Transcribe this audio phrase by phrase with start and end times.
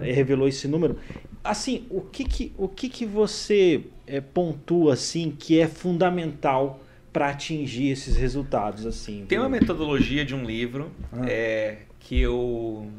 [0.00, 0.98] revelou esse número.
[1.44, 7.28] Assim, o que que, o que, que você é, pontua assim que é fundamental para
[7.28, 9.26] atingir esses resultados assim?
[9.28, 11.28] Tem uma metodologia de um livro ah.
[11.28, 12.90] é, que eu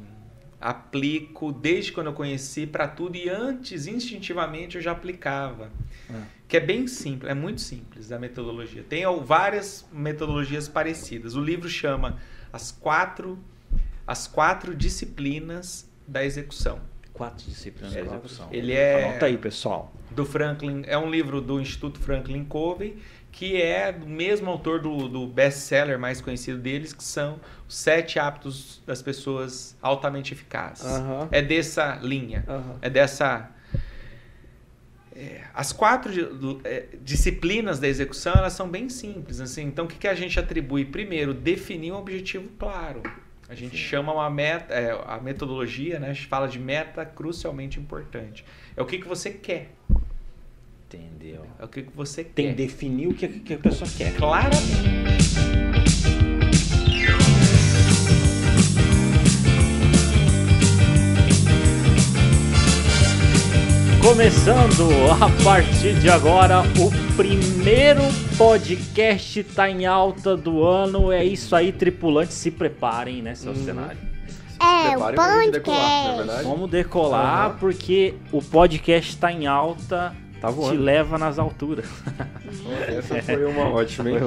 [0.61, 5.71] aplico desde quando eu conheci para tudo e antes instintivamente eu já aplicava.
[6.07, 6.25] Ah.
[6.47, 8.85] Que é bem simples, é muito simples a metodologia.
[8.87, 11.35] Tem várias metodologias parecidas.
[11.35, 12.19] O livro chama
[12.53, 13.39] As Quatro,
[14.05, 16.79] as quatro Disciplinas da execução.
[17.11, 18.47] Quatro disciplinas é, da execução.
[18.51, 19.05] Ele é.
[19.05, 19.91] Anota aí, pessoal.
[20.11, 20.83] Do Franklin.
[20.85, 22.97] É um livro do Instituto Franklin Covey,
[23.31, 28.19] que é do mesmo autor do, do best-seller mais conhecido deles, que são os sete
[28.19, 30.85] hábitos das pessoas altamente eficazes.
[31.31, 32.45] É dessa linha.
[32.81, 33.49] É dessa.
[35.15, 36.11] É, as quatro
[36.63, 39.41] é, disciplinas da execução elas são bem simples.
[39.41, 39.63] Assim.
[39.63, 40.85] Então, o que, que a gente atribui?
[40.85, 43.01] Primeiro, definir um objetivo claro.
[43.49, 43.83] A gente Sim.
[43.83, 46.09] chama uma meta, é, a metodologia, né?
[46.09, 48.43] A gente fala de meta crucialmente importante.
[48.75, 49.71] É o que, que você quer.
[50.85, 51.45] Entendeu?
[51.59, 52.55] É o que, que você Tem quer.
[52.55, 54.13] Tem que definir o que, que a pessoa quer.
[54.15, 55.86] Claramente.
[64.01, 64.89] Começando
[65.21, 68.01] a partir de agora o primeiro
[68.37, 71.11] podcast tá em alta do ano.
[71.11, 73.65] É isso aí, tripulantes, se preparem, né, seu uhum.
[73.65, 73.97] cenário.
[74.59, 75.51] É, o podcast.
[75.51, 77.57] Decolar, é Vamos decolar uhum.
[77.57, 80.15] porque o podcast está em alta.
[80.39, 80.77] Tá voando.
[80.77, 81.85] Te leva nas alturas.
[82.87, 84.17] Essa foi uma ótima, hein?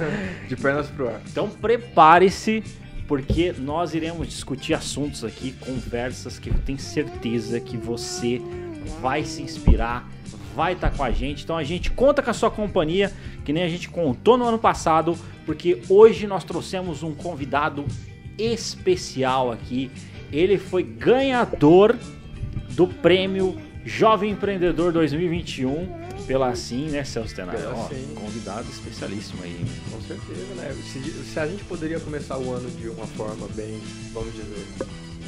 [0.48, 1.20] De pernas pro ar.
[1.30, 2.64] Então prepare-se,
[3.06, 8.40] porque nós iremos discutir assuntos aqui, conversas que eu tenho certeza que você
[9.00, 10.08] vai se inspirar,
[10.54, 11.44] vai estar tá com a gente.
[11.44, 13.12] Então a gente conta com a sua companhia,
[13.44, 17.84] que nem a gente contou no ano passado, porque hoje nós trouxemos um convidado
[18.38, 19.90] especial aqui.
[20.32, 21.96] Ele foi ganhador
[22.70, 27.58] do prêmio Jovem Empreendedor 2021 pela Sim, né, Celso Tenari?
[27.72, 27.88] Ó,
[28.20, 29.64] convidado especialíssimo aí.
[29.90, 30.76] Com certeza, né?
[30.84, 33.80] Se, se a gente poderia começar o ano de uma forma bem,
[34.12, 34.66] vamos dizer,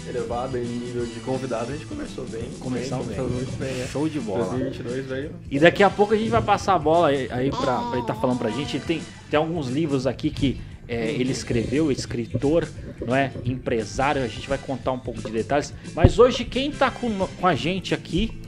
[0.08, 2.50] elevada em nível de convidado, a gente começou bem.
[2.58, 3.18] Começou bem.
[3.20, 3.86] Muito bem, é.
[3.86, 4.44] Show de bola.
[4.46, 5.30] 2022 veio.
[5.50, 8.14] E daqui a pouco a gente vai passar a bola aí pra, pra ele estar
[8.14, 8.76] tá falando pra gente.
[8.76, 12.66] Ele tem, tem alguns livros aqui que é, ele escreveu, escritor,
[13.06, 13.32] não é?
[13.44, 15.72] Empresário, a gente vai contar um pouco de detalhes.
[15.94, 18.40] Mas hoje quem tá com, com a gente aqui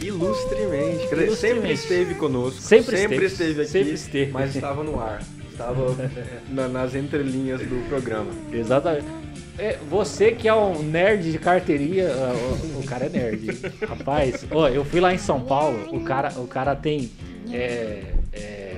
[0.00, 1.06] Ilustremente.
[1.10, 1.36] Ilustremente.
[1.36, 2.60] Sempre esteve conosco.
[2.60, 3.70] Sempre, sempre esteve, esteve aqui.
[3.70, 4.32] Sempre esteve.
[4.32, 5.22] Mas estava no ar.
[5.50, 5.96] Estava
[6.50, 8.30] na, nas entrelinhas do programa.
[8.52, 9.25] Exatamente.
[9.58, 13.46] É, você que é um nerd de carteirinha, ah, o, o cara é nerd.
[13.88, 17.10] Rapaz, ó, eu fui lá em São Paulo, o cara, o cara tem
[17.50, 18.02] é,
[18.32, 18.76] é,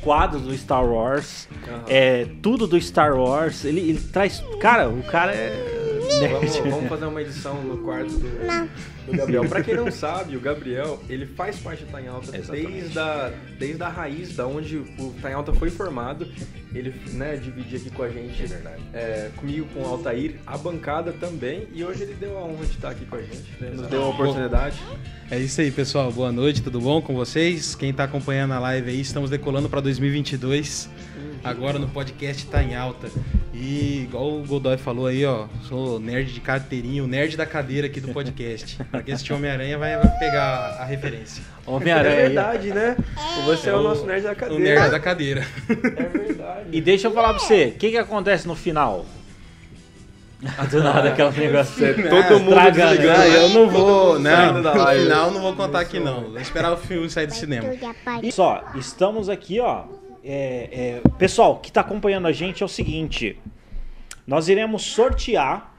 [0.00, 1.82] quadros do Star Wars, uhum.
[1.88, 3.64] é, tudo do Star Wars.
[3.64, 4.42] Ele, ele traz.
[4.60, 5.81] Cara, o cara é.
[6.30, 8.20] Vamos, vamos, fazer uma edição no quarto do,
[9.06, 9.48] do Gabriel.
[9.48, 13.32] Pra quem não sabe, o Gabriel, ele faz parte do Tá em Alta desde a,
[13.58, 16.26] desde a raiz da onde o Tá em Alta foi formado.
[16.74, 21.12] Ele né, dividia aqui com a gente, é é, comigo, com o Altair, a bancada
[21.12, 21.68] também.
[21.72, 24.04] E hoje ele deu a honra de estar aqui com a gente, né, nos deu
[24.04, 24.80] a oportunidade.
[25.30, 26.10] É isso aí, pessoal.
[26.10, 27.74] Boa noite, tudo bom com vocês?
[27.74, 30.88] Quem tá acompanhando a live aí, estamos decolando para 2022.
[31.44, 33.10] Agora no podcast Tá em Alta.
[33.52, 37.86] E igual o Godoy falou aí, ó, sou nerd de carteirinha, o nerd da cadeira
[37.86, 38.82] aqui do podcast.
[38.90, 41.44] Pra quem assistir Homem-Aranha vai, vai pegar a referência.
[41.66, 42.14] Homem-Aranha.
[42.14, 42.96] É verdade, né?
[43.44, 44.60] Você é, é o, nosso nerd da cadeira.
[44.60, 45.46] O nerd da cadeira.
[45.68, 46.68] É verdade.
[46.72, 49.04] E deixa eu falar pra você, o que, que acontece no final?
[50.58, 51.84] Ah, do nada, aquela negócio.
[51.84, 53.36] É, todo mundo Traga, né?
[53.36, 54.18] Eu não vou.
[54.18, 56.30] Não, no final não vou contar aqui não.
[56.30, 57.68] Vou esperar o filme sair do cinema.
[58.22, 59.84] E só, estamos aqui, ó.
[60.24, 63.38] É, é, pessoal que está acompanhando a gente é o seguinte:
[64.26, 65.74] nós iremos sortear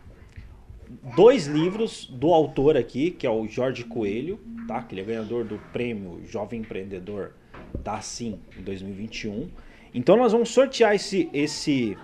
[1.16, 4.84] dois livros do autor aqui, que é o Jorge Coelho, tá?
[4.84, 7.31] Que ele é ganhador do prêmio Jovem Empreendedor
[7.84, 9.50] da Sim em 2021.
[9.94, 11.98] Então nós vamos sortear esse esse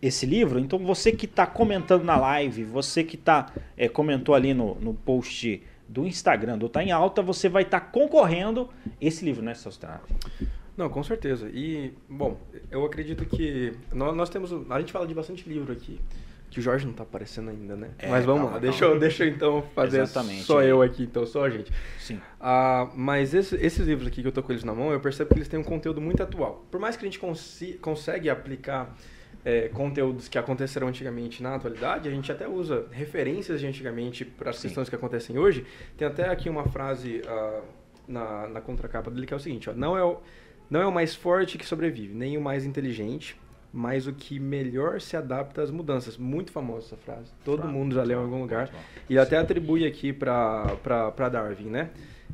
[0.00, 0.58] esse livro.
[0.58, 4.94] Então você que está comentando na live, você que tá é, comentou ali no, no
[4.94, 8.68] post do Instagram do Tá em Alta, você vai estar tá concorrendo
[9.00, 9.78] esse livro, né, Celso
[10.76, 11.48] não, com certeza.
[11.52, 12.38] E, bom,
[12.70, 14.52] eu acredito que nós, nós temos.
[14.70, 16.00] A gente fala de bastante livro aqui.
[16.48, 17.90] Que o Jorge não está aparecendo ainda, né?
[17.98, 20.70] É, mas vamos calma, lá, deixa eu, deixa eu então fazer Exatamente, só é.
[20.70, 21.72] eu aqui, então, só a gente.
[21.98, 22.20] Sim.
[22.40, 25.30] Ah, mas esse, esses livros aqui que eu tô com eles na mão, eu percebo
[25.30, 26.64] que eles têm um conteúdo muito atual.
[26.70, 28.96] Por mais que a gente consi consegue aplicar
[29.44, 34.50] é, conteúdos que aconteceram antigamente na atualidade, a gente até usa referências de antigamente para
[34.50, 35.66] as questões que acontecem hoje.
[35.96, 37.62] Tem até aqui uma frase uh,
[38.06, 40.18] na, na contracapa dele que é o seguinte: ó, não é o
[40.70, 43.36] não é o mais forte que sobrevive, nem o mais inteligente,
[43.72, 46.16] mas o que melhor se adapta às mudanças.
[46.16, 47.30] Muito famosa essa frase.
[47.44, 48.70] Todo mundo já leu em algum lugar.
[49.08, 51.90] E até atribui aqui para Darwin, né?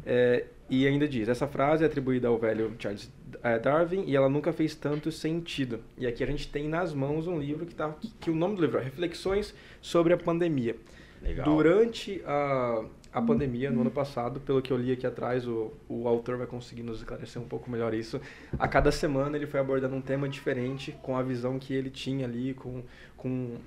[0.06, 3.12] É, e ainda diz, essa frase é atribuída ao velho Charles
[3.42, 5.80] é, Darwin e ela nunca fez tanto sentido.
[5.98, 8.56] E aqui a gente tem nas mãos um livro que, tá, que, que o nome
[8.56, 10.76] do livro é Reflexões sobre a Pandemia.
[11.20, 11.44] Legal.
[11.44, 16.08] Durante a, a pandemia, no ano passado, pelo que eu li aqui atrás, o, o
[16.08, 18.20] autor vai conseguir nos esclarecer um pouco melhor isso.
[18.58, 22.24] A cada semana ele foi abordando um tema diferente, com a visão que ele tinha
[22.24, 22.82] ali, com,
[23.16, 23.58] com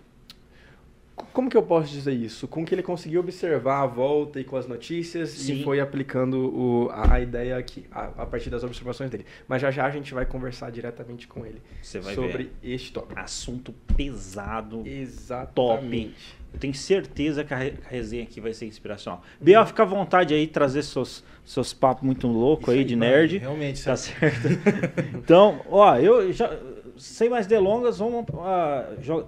[1.32, 2.48] como que eu posso dizer isso?
[2.48, 5.62] Com que ele conseguiu observar a volta e com as notícias Sim.
[5.62, 9.26] e foi aplicando o, a, a, ideia aqui, a, a, partir das observações dele.
[9.48, 12.52] Mas já já a gente vai conversar diretamente com ele sobre ver.
[12.62, 13.20] este tópico.
[13.20, 14.86] Assunto pesado.
[14.86, 16.36] Exatamente.
[16.36, 16.45] Top.
[16.56, 17.60] Eu tenho certeza que a
[17.90, 19.22] resenha aqui vai ser inspiracional.
[19.42, 23.38] Biel, fica à vontade aí, trazer seus, seus papos muito loucos aí, aí, de nerd.
[23.40, 24.48] Realmente, tá certo.
[25.14, 26.50] então, ó, eu já
[26.98, 29.28] sem mais delongas, vamos uh,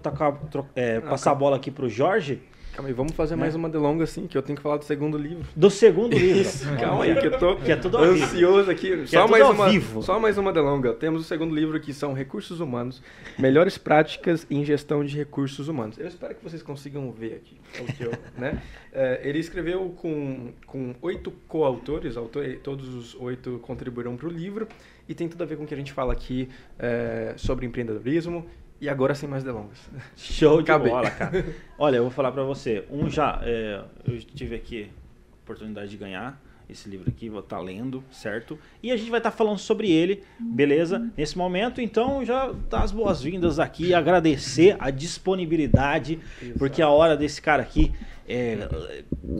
[0.74, 2.40] é, passar a bola aqui pro Jorge.
[2.78, 3.40] Calma aí, vamos fazer né?
[3.40, 5.48] mais uma delonga assim, que eu tenho que falar do segundo livro.
[5.56, 6.42] Do segundo livro.
[6.42, 8.96] Isso, calma aí, que eu tô que é tudo ansioso aqui.
[8.98, 10.04] Que é só, é mais uma, vivo.
[10.04, 10.94] só mais uma delonga.
[10.94, 13.02] Temos o segundo livro que são Recursos Humanos,
[13.36, 15.98] Melhores Práticas em Gestão de Recursos Humanos.
[15.98, 17.58] Eu espero que vocês consigam ver aqui.
[17.82, 18.62] O que eu, né?
[18.94, 24.68] É, ele escreveu com, com oito coautores, autor, todos os oito contribuíram para o livro,
[25.10, 26.48] e tem tudo a ver com o que a gente fala aqui
[26.78, 28.46] é, sobre empreendedorismo
[28.80, 29.80] e agora sem mais delongas.
[30.16, 30.92] Show de Acabei.
[30.92, 31.46] bola, cara.
[31.78, 32.86] Olha, eu vou falar para você.
[32.90, 34.90] Um já, é, eu tive aqui
[35.32, 38.60] a oportunidade de ganhar esse livro aqui, vou estar tá lendo, certo?
[38.84, 41.10] E a gente vai estar tá falando sobre ele, beleza?
[41.16, 46.60] Nesse momento, então, já dá as boas-vindas aqui, agradecer a disponibilidade, Exato.
[46.60, 47.94] porque a hora desse cara aqui
[48.28, 48.68] é,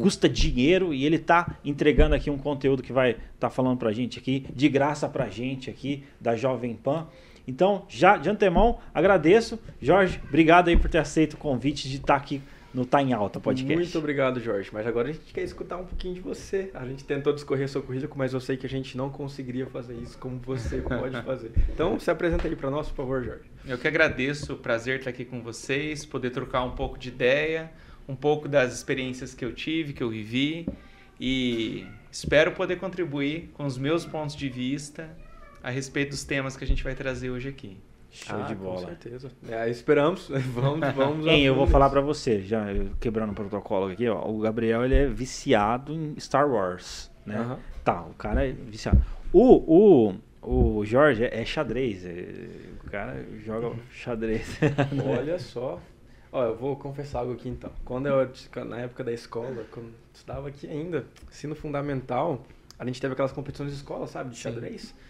[0.02, 3.92] custa dinheiro e ele está entregando aqui um conteúdo que vai estar tá falando pra
[3.92, 7.08] gente aqui, de graça pra gente aqui, da Jovem Pan.
[7.48, 9.58] Então, já de antemão, agradeço.
[9.82, 12.42] Jorge, obrigado aí por ter aceito o convite de estar aqui
[12.74, 13.76] no Tá em Alta podcast.
[13.76, 14.70] Muito obrigado, Jorge.
[14.72, 16.70] Mas agora a gente quer escutar um pouquinho de você.
[16.74, 19.96] A gente tentou discorrer seu currículo, mas eu sei que a gente não conseguiria fazer
[19.96, 21.52] isso como você pode fazer.
[21.70, 23.50] Então, se apresenta aí para nós, por favor, Jorge.
[23.66, 27.72] Eu que agradeço, o prazer estar aqui com vocês, poder trocar um pouco de ideia,
[28.08, 30.68] um pouco das experiências que eu tive, que eu vivi
[31.20, 35.10] e espero poder contribuir com os meus pontos de vista
[35.68, 37.78] a respeito dos temas que a gente vai trazer hoje aqui.
[38.10, 38.80] Show ah, de bola.
[38.80, 39.30] Com certeza.
[39.50, 40.30] É, esperamos.
[40.56, 41.26] vamos, vamos.
[41.28, 42.68] Hein, eu vou falar para você, já
[43.02, 44.26] quebrando o protocolo aqui, ó.
[44.30, 47.42] O Gabriel ele é viciado em Star Wars, né?
[47.42, 47.58] Uhum.
[47.84, 49.04] Tá, o cara é viciado.
[49.34, 52.06] O, o, o Jorge é, é xadrez.
[52.06, 52.48] É,
[52.86, 54.58] o cara joga xadrez.
[55.06, 55.82] Olha só.
[56.32, 57.72] Ó, eu vou confessar algo aqui então.
[57.84, 58.32] Quando eu,
[58.66, 62.46] na época da escola, quando eu estava aqui ainda, ensino fundamental,
[62.80, 64.82] a gente teve aquelas competições de escola, sabe, de xadrez.
[64.84, 65.08] Sim.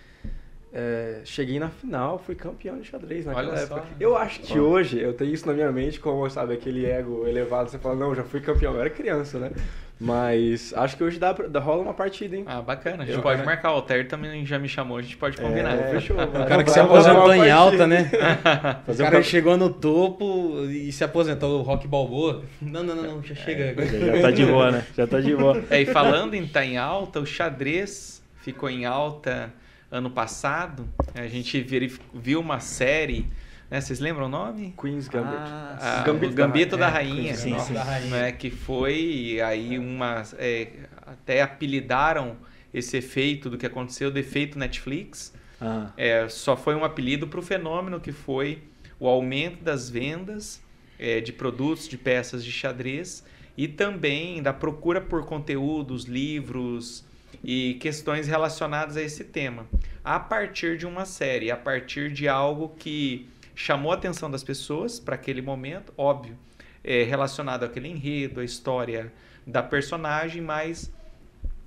[0.73, 3.81] É, cheguei na final, fui campeão de xadrez naquela Olha época.
[3.81, 3.87] Só.
[3.99, 7.69] Eu acho que hoje eu tenho isso na minha mente, como, sabe, aquele ego elevado.
[7.69, 9.51] Você fala, não, já fui campeão, eu era criança, né?
[9.99, 12.43] Mas acho que hoje dá, dá rola uma partida, hein?
[12.45, 13.01] Ah, bacana.
[13.01, 13.45] A gente eu, pode né?
[13.45, 13.71] marcar.
[13.71, 15.73] O Alter também já me chamou, a gente pode combinar.
[15.73, 16.15] É, fechou.
[16.15, 18.11] O cara que se aposentou em alta, né?
[18.85, 19.23] Fazer o cara um...
[19.23, 22.43] chegou no topo e se aposentou o Rock Balboa.
[22.61, 23.73] Não, não, não, não já chega.
[23.81, 24.85] É, já tá de boa, né?
[24.95, 25.63] Já tá de boa.
[25.71, 29.51] É, e falando em estar tá em alta, o xadrez ficou em alta
[29.91, 31.65] ano passado, a gente
[32.13, 33.25] viu uma série.
[33.69, 34.73] Né, vocês lembram o nome?
[34.79, 35.35] Queen's Gambit.
[35.37, 37.35] Ah, a, Gambito, Gambito da, da, Rainha.
[37.35, 37.73] sim, sim.
[37.73, 38.09] Da Rainha.
[38.09, 40.23] Né, que foi aí uma.
[40.37, 40.69] É,
[41.05, 42.37] até apelidaram
[42.73, 45.33] esse efeito do que aconteceu de efeito Netflix.
[45.59, 45.91] Ah.
[45.97, 48.61] É, só foi um apelido para o fenômeno que foi
[48.99, 50.61] o aumento das vendas
[50.99, 53.23] é, de produtos, de peças de xadrez
[53.55, 57.03] e também da procura por conteúdos, livros,
[57.43, 59.67] e questões relacionadas a esse tema.
[60.03, 64.99] A partir de uma série, a partir de algo que chamou a atenção das pessoas
[64.99, 66.37] para aquele momento, óbvio,
[66.83, 69.11] é relacionado àquele enredo, a história
[69.45, 70.91] da personagem, mas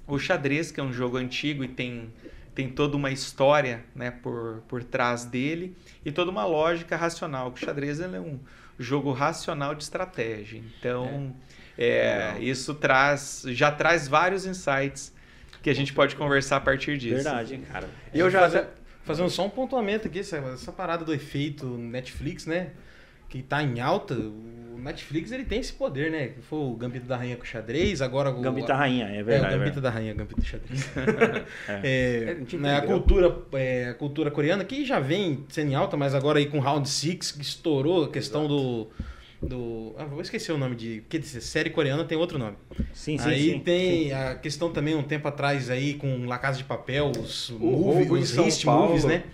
[0.06, 2.12] o xadrez, que é um jogo antigo e tem,
[2.54, 7.52] tem toda uma história né, por, por trás dele e toda uma lógica racional.
[7.52, 8.38] O xadrez é um
[8.78, 10.62] jogo racional de estratégia.
[10.78, 11.34] Então,
[11.76, 12.36] é.
[12.36, 15.12] É, isso traz já traz vários insights
[15.62, 17.16] que a gente pode conversar a partir disso.
[17.16, 17.88] Verdade, hein, cara.
[18.12, 18.40] E eu já.
[18.40, 18.66] Fazer,
[19.04, 22.70] fazendo só um pontuamento aqui, essa, essa parada do efeito Netflix, né?
[23.28, 26.28] Que tá em alta, o Netflix ele tem esse poder, né?
[26.28, 28.40] Que foi o Gambito da Rainha com xadrez, agora o.
[28.40, 29.54] Gambito da Rainha, é verdade.
[29.54, 30.90] É, o Gambito é da Rainha, Gambito do xadrez.
[31.68, 32.36] é.
[32.42, 36.14] é, né, a, cultura, é, a cultura coreana, que já vem sendo em alta, mas
[36.14, 38.56] agora aí com Round Six que estourou a questão Exato.
[38.56, 38.90] do
[39.42, 39.94] do.
[39.96, 41.00] Ah, vou esquecer o nome de.
[41.02, 42.56] Porque série coreana tem outro nome.
[42.92, 43.28] Sim, sim.
[43.28, 44.12] Aí sim, tem sim.
[44.12, 48.10] a questão também um tempo atrás aí com La Casa de Papel, os, o movie,
[48.10, 49.24] os Haste Movies, né?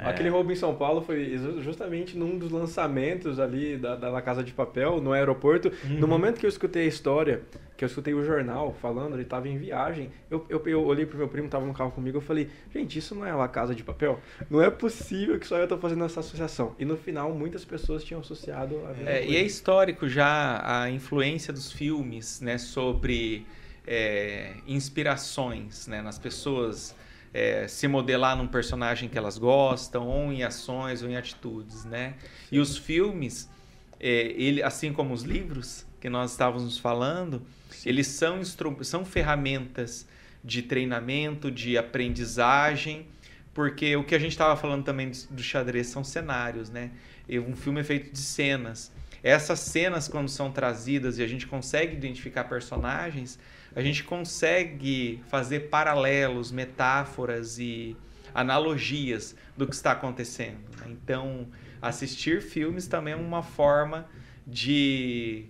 [0.00, 0.08] É.
[0.08, 4.52] Aquele roubo em São Paulo foi justamente num dos lançamentos ali da, da Casa de
[4.52, 5.70] Papel, no aeroporto.
[5.84, 5.98] Uhum.
[5.98, 7.42] No momento que eu escutei a história,
[7.76, 11.18] que eu escutei o jornal falando, ele estava em viagem, eu, eu, eu olhei pro
[11.18, 13.82] meu primo, estava no carro comigo, eu falei, gente, isso não é La Casa de
[13.82, 14.18] Papel?
[14.48, 16.74] Não é possível que só eu estou fazendo essa associação.
[16.78, 21.52] E no final, muitas pessoas tinham associado a é, E é histórico já a influência
[21.52, 23.46] dos filmes, né, sobre
[23.86, 26.94] é, inspirações, né, nas pessoas
[27.32, 32.14] é, se modelar num personagem que elas gostam, ou em ações, ou em atitudes, né?
[32.50, 33.48] E os filmes,
[33.98, 37.88] é, ele, assim como os livros que nós estávamos falando, Sim.
[37.88, 38.40] eles são,
[38.82, 40.08] são ferramentas
[40.42, 43.06] de treinamento, de aprendizagem,
[43.52, 46.90] porque o que a gente estava falando também do xadrez são cenários, né?
[47.28, 48.90] Um filme é feito de cenas.
[49.22, 53.38] Essas cenas, quando são trazidas e a gente consegue identificar personagens,
[53.74, 57.96] a gente consegue fazer paralelos, metáforas e
[58.34, 60.58] analogias do que está acontecendo.
[60.78, 60.86] Né?
[60.88, 61.46] Então,
[61.80, 64.06] assistir filmes também é uma forma
[64.46, 65.46] de,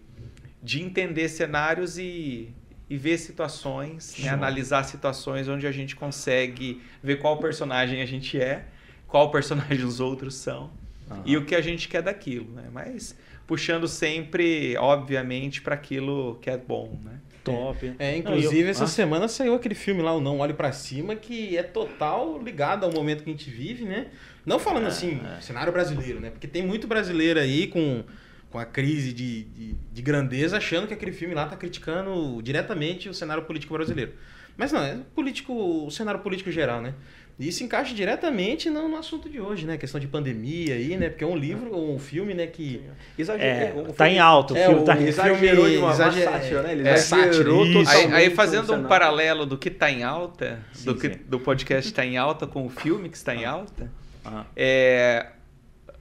[0.63, 2.53] de entender cenários e,
[2.89, 4.29] e ver situações, né?
[4.29, 8.67] analisar situações onde a gente consegue ver qual personagem a gente é,
[9.07, 10.71] qual personagem os outros são
[11.11, 11.23] uhum.
[11.25, 12.51] e o que a gente quer daquilo.
[12.53, 12.69] Né?
[12.73, 16.99] Mas puxando sempre, obviamente, para aquilo que é bom.
[17.03, 17.19] Né?
[17.51, 17.93] Top.
[17.99, 18.71] É, inclusive, eu...
[18.71, 18.89] essa ah.
[18.89, 22.93] semana saiu aquele filme lá, o Não Olhe para Cima, que é total ligado ao
[22.93, 24.07] momento que a gente vive, né?
[24.45, 25.41] Não falando é, assim, é.
[25.41, 26.31] cenário brasileiro, né?
[26.31, 28.05] Porque tem muito brasileiro aí com,
[28.51, 33.09] com a crise de, de, de, grandeza, achando que aquele filme lá tá criticando diretamente
[33.09, 34.13] o cenário político brasileiro.
[34.57, 35.53] Mas não, é político,
[35.87, 36.95] o cenário político geral, né?
[37.41, 39.73] E isso encaixa diretamente no, no, assunto de hoje, né?
[39.73, 41.09] A questão de pandemia aí, né?
[41.09, 42.47] Porque é um livro, um filme, né?
[42.47, 42.83] Que
[43.17, 43.47] exager...
[43.47, 46.29] é, um tá em alto, o é, filme, tá exagerou de uma, exager...
[46.29, 46.73] uma sátira, né?
[46.73, 50.95] Ele é, exagerou aí, aí, fazendo um paralelo do que está em alta, sim, do,
[50.95, 53.91] que, do podcast está em alta com o filme que está em alta,
[54.23, 54.45] ah.
[54.55, 55.29] é,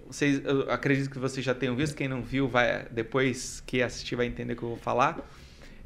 [0.10, 4.18] vocês, eu acredito que vocês já tenham visto, quem não viu, vai depois que assistir
[4.18, 5.18] vai entender o que eu vou falar.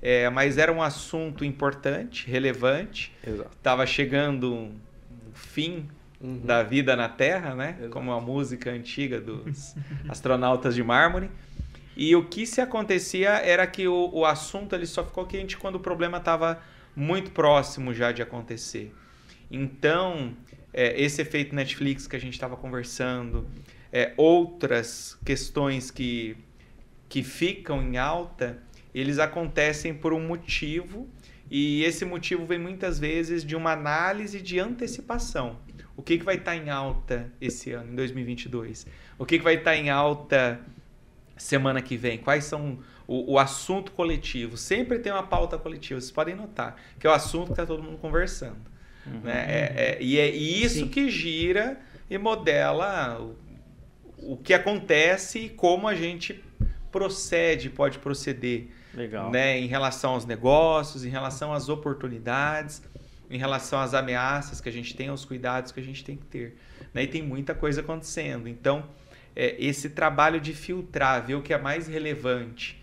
[0.01, 3.13] É, mas era um assunto importante, relevante.
[3.55, 4.71] Estava chegando
[5.33, 5.87] fim
[6.21, 6.41] uhum.
[6.43, 7.75] da vida na Terra, né?
[7.77, 7.89] Exato.
[7.91, 9.75] Como a música antiga dos
[10.07, 11.29] astronautas de mármore.
[11.95, 15.75] E o que se acontecia era que o, o assunto ele só ficou quente quando
[15.75, 16.61] o problema estava
[16.95, 18.93] muito próximo já de acontecer.
[19.51, 20.33] Então,
[20.73, 23.47] é, esse efeito Netflix que a gente estava conversando,
[23.91, 26.35] é, outras questões que,
[27.07, 28.57] que ficam em alta,
[28.93, 31.07] eles acontecem por um motivo
[31.55, 35.59] e esse motivo vem muitas vezes de uma análise de antecipação.
[35.95, 38.87] O que, que vai estar tá em alta esse ano, em 2022?
[39.19, 40.59] O que, que vai estar tá em alta
[41.37, 42.17] semana que vem?
[42.17, 44.57] Quais são o, o, assunto coletivo?
[44.57, 47.83] Sempre tem uma pauta coletiva, vocês podem notar, que é o assunto que está todo
[47.83, 48.57] mundo conversando.
[49.05, 49.19] Uhum.
[49.19, 49.45] Né?
[49.47, 50.87] É, é, e é isso Sim.
[50.87, 51.79] que gira
[52.09, 56.43] e modela o, o que acontece e como a gente
[56.91, 59.31] procede, pode proceder Legal.
[59.31, 62.81] Né, em relação aos negócios, em relação às oportunidades,
[63.29, 66.25] em relação às ameaças que a gente tem, aos cuidados que a gente tem que
[66.25, 66.57] ter.
[66.93, 67.03] Né?
[67.03, 68.47] E tem muita coisa acontecendo.
[68.47, 68.85] Então,
[69.35, 72.81] é, esse trabalho de filtrar, ver o que é mais relevante.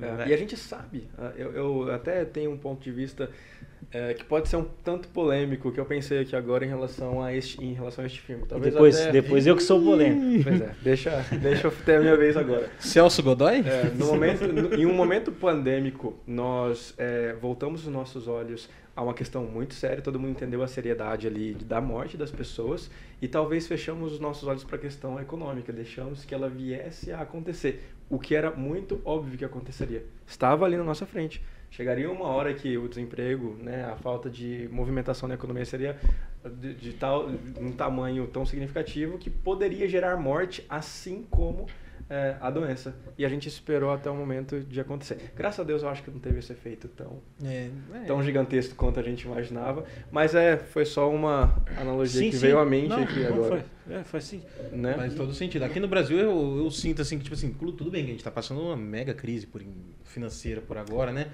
[0.00, 0.28] É, né?
[0.28, 3.30] E a gente sabe, eu, eu até tenho um ponto de vista
[3.92, 7.34] é, que pode ser um tanto polêmico que eu pensei aqui agora em relação a
[7.34, 8.44] este, em relação a este filme.
[8.46, 9.12] Talvez depois, até...
[9.12, 10.44] depois eu que sou polêmico.
[10.44, 12.70] Pois é, deixa, deixa eu ter a minha vez agora.
[12.78, 13.62] Celso Godoy?
[13.66, 19.02] É, no momento, no, em um momento pandêmico, nós é, voltamos os nossos olhos a
[19.02, 23.26] uma questão muito séria, todo mundo entendeu a seriedade ali da morte das pessoas e
[23.26, 27.82] talvez fechamos os nossos olhos para a questão econômica, deixamos que ela viesse a acontecer,
[28.08, 30.04] o que era muito óbvio que aconteceria.
[30.26, 31.42] Estava ali na nossa frente
[31.74, 35.98] chegaria uma hora que o desemprego, né, a falta de movimentação na economia seria
[36.60, 37.28] de, de tal
[37.60, 41.66] um tamanho tão significativo que poderia gerar morte, assim como
[42.08, 42.94] é, a doença.
[43.16, 45.32] E a gente esperou até o momento de acontecer.
[45.34, 47.98] Graças a Deus eu acho que não teve esse efeito tão, é, é.
[48.06, 49.84] tão gigantesco quanto a gente imaginava.
[50.10, 52.42] Mas é, foi só uma analogia sim, que sim.
[52.42, 53.64] veio à mente não, aqui não agora.
[53.86, 54.42] Foi, é, faz sim.
[54.72, 54.94] Né?
[54.94, 55.62] Faz todo sentido.
[55.62, 58.20] Aqui no Brasil eu, eu sinto assim que, tipo assim, tudo bem que a gente
[58.20, 59.62] está passando uma mega crise por,
[60.04, 61.28] financeira por agora, né?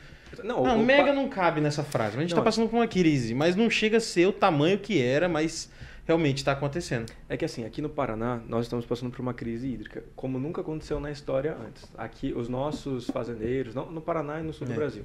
[0.44, 1.12] Não, não mega pa...
[1.12, 2.16] não cabe nessa frase.
[2.16, 5.02] A gente está passando por uma crise, mas não chega a ser o tamanho que
[5.02, 5.70] era, mas
[6.10, 7.12] realmente está acontecendo.
[7.28, 10.60] É que assim, aqui no Paraná, nós estamos passando por uma crise hídrica, como nunca
[10.60, 11.88] aconteceu na história antes.
[11.96, 14.70] Aqui, os nossos fazendeiros, não, no Paraná e no sul é.
[14.70, 15.04] do Brasil,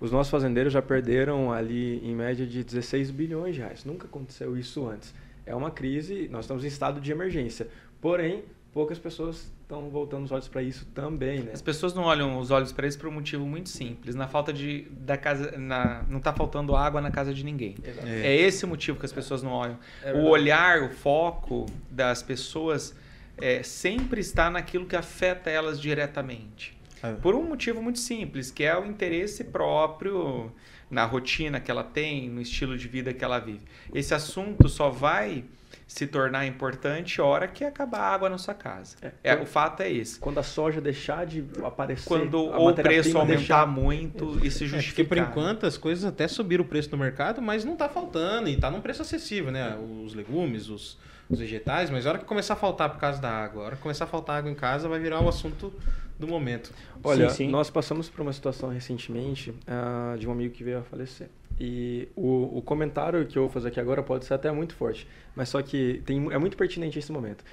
[0.00, 3.84] os nossos fazendeiros já perderam ali, em média, de 16 bilhões de reais.
[3.84, 5.14] Nunca aconteceu isso antes.
[5.44, 7.68] É uma crise, nós estamos em estado de emergência.
[8.00, 11.52] Porém, poucas pessoas estão voltando os olhos para isso também, né?
[11.52, 14.14] As pessoas não olham os olhos para isso por um motivo muito simples.
[14.14, 17.76] Na falta de da casa, na, não está faltando água na casa de ninguém.
[17.82, 18.26] É.
[18.26, 18.36] é.
[18.36, 19.78] esse o motivo que as pessoas não olham.
[20.02, 22.94] É o olhar, o foco das pessoas
[23.40, 26.76] é, sempre está naquilo que afeta elas diretamente.
[27.02, 27.12] É.
[27.12, 30.52] Por um motivo muito simples, que é o interesse próprio
[30.90, 33.60] na rotina que ela tem, no estilo de vida que ela vive.
[33.94, 35.44] Esse assunto só vai
[35.88, 38.94] se tornar importante a hora que acabar a água na sua casa.
[39.00, 40.20] É, é o fato é esse.
[40.20, 43.66] Quando a soja deixar de aparecer, quando o preço aumentar deixar...
[43.66, 44.76] muito e se justificar.
[44.76, 47.88] É, porque por enquanto as coisas até subiram o preço no mercado, mas não está
[47.88, 49.78] faltando e está num preço acessível, né?
[50.04, 53.30] Os legumes, os, os vegetais, mas a hora que começar a faltar por causa da
[53.30, 55.72] água, a hora que começar a faltar água em casa, vai virar o assunto
[56.18, 56.70] do momento.
[57.02, 57.48] Olha, sim, sim.
[57.48, 61.30] nós passamos por uma situação recentemente uh, de um amigo que veio a falecer.
[61.60, 65.08] E o, o comentário que eu vou fazer aqui agora pode ser até muito forte,
[65.34, 67.44] mas só que tem, é muito pertinente esse momento.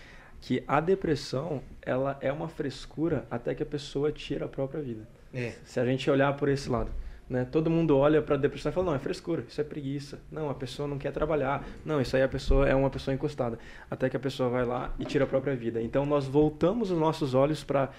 [0.42, 5.08] Que a depressão, ela é uma frescura até que a pessoa tira a própria vida.
[5.34, 5.54] É.
[5.64, 6.92] Se a gente olhar por esse lado.
[7.28, 7.44] Né?
[7.52, 10.20] Todo mundo olha para a depressão e fala, não, é frescura, isso é preguiça.
[10.32, 11.66] Não, a pessoa não quer trabalhar.
[11.84, 13.58] Não, isso aí a pessoa é uma pessoa encostada.
[13.90, 15.82] Até que a pessoa vai lá e tira a própria vida.
[15.82, 17.90] Então nós voltamos os nossos olhos para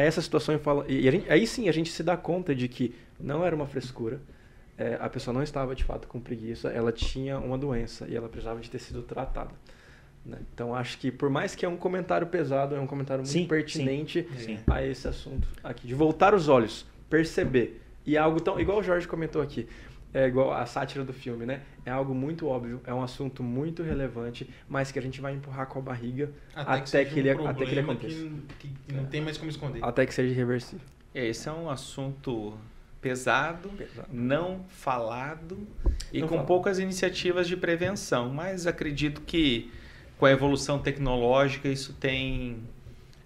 [0.00, 2.94] essa situação e, fala, e gente, aí sim a gente se dá conta de que
[3.18, 4.20] não era uma frescura,
[4.78, 8.28] é, a pessoa não estava de fato com preguiça, ela tinha uma doença e ela
[8.28, 9.50] precisava de ter sido tratada.
[10.24, 10.38] Né?
[10.52, 13.46] Então acho que por mais que é um comentário pesado, é um comentário muito sim,
[13.46, 14.58] pertinente sim, sim.
[14.66, 17.80] a esse assunto aqui, de voltar os olhos, perceber.
[18.04, 19.68] E é algo tão, igual o Jorge comentou aqui,
[20.12, 21.62] é igual a sátira do filme, né?
[21.84, 25.66] É algo muito óbvio, é um assunto muito relevante, mas que a gente vai empurrar
[25.66, 28.16] com a barriga até, até que, que, ele, um até que ele aconteça.
[28.58, 29.06] Que, que não é.
[29.06, 29.84] tem mais como esconder.
[29.84, 30.86] Até que seja irreversível.
[31.14, 32.54] Esse é um assunto
[33.08, 34.08] pesado, pesado.
[34.12, 35.66] não falado
[36.12, 36.46] e não com falado.
[36.46, 38.30] poucas iniciativas de prevenção.
[38.30, 39.70] Mas acredito que
[40.18, 42.58] com a evolução tecnológica isso tem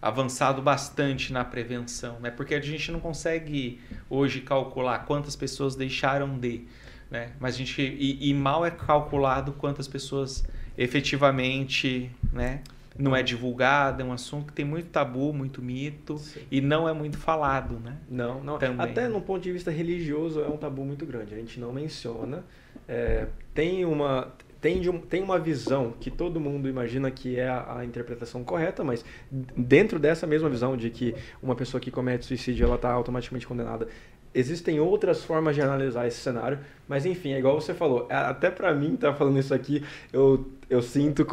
[0.02, 2.30] avançado bastante na prevenção, né?
[2.30, 6.64] Porque a gente não consegue hoje calcular quantas pessoas deixaram de,
[7.10, 7.32] né?
[7.38, 10.44] Mas a gente e, e mal é calculado quantas pessoas
[10.76, 12.62] efetivamente, né?
[12.99, 16.40] Não é divulgado, é um assunto que tem muito tabu, muito mito Sim.
[16.50, 17.97] e não é muito falado, né?
[18.09, 18.59] Não, não.
[18.59, 18.90] Também.
[18.90, 21.35] Até no ponto de vista religioso é um tabu muito grande.
[21.35, 22.44] A gente não menciona.
[22.88, 27.78] É, tem uma tem, um, tem uma visão que todo mundo imagina que é a,
[27.78, 32.67] a, interpretação correta, mas dentro dessa mesma visão de que uma pessoa que comete suicídio
[32.67, 33.88] ela está automaticamente condenada,
[34.34, 38.50] existem outras formas de analisar esse cenário, mas enfim, é igual você falou, é, até
[38.50, 41.26] para mim tá falando isso aqui, eu, eu sinto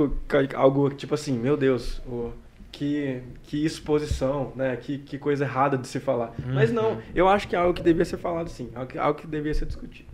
[0.55, 2.31] algo tipo assim, meu Deus, o,
[2.77, 4.75] que, que exposição, né?
[4.75, 6.27] Que, que coisa errada de se falar.
[6.37, 6.53] Uhum.
[6.53, 9.19] Mas não, eu acho que é algo que devia ser falado sim, algo que, algo
[9.19, 10.07] que devia ser discutido.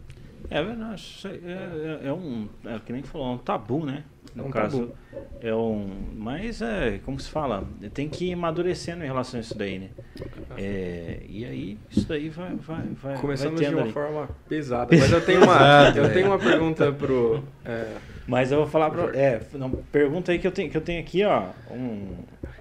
[0.50, 4.06] É verdade, é, é, é um, é que nem falou, é um tabu, né?
[4.36, 5.28] No é um caso, tabu.
[5.42, 5.88] é um.
[6.16, 9.90] Mas é, como se fala, tem que ir amadurecendo em relação a isso daí, né?
[10.58, 12.56] É, e aí, isso daí vai.
[12.56, 13.92] vai, vai Começamos vai de uma ali.
[13.92, 14.96] forma pesada.
[14.96, 17.44] Mas eu tenho uma, eu tenho uma pergunta pro.
[17.64, 17.96] É...
[18.26, 19.16] Mas eu vou falar pra.
[19.16, 21.50] É, não, pergunta aí que eu tenho, que eu tenho aqui, ó.
[21.70, 22.16] Um,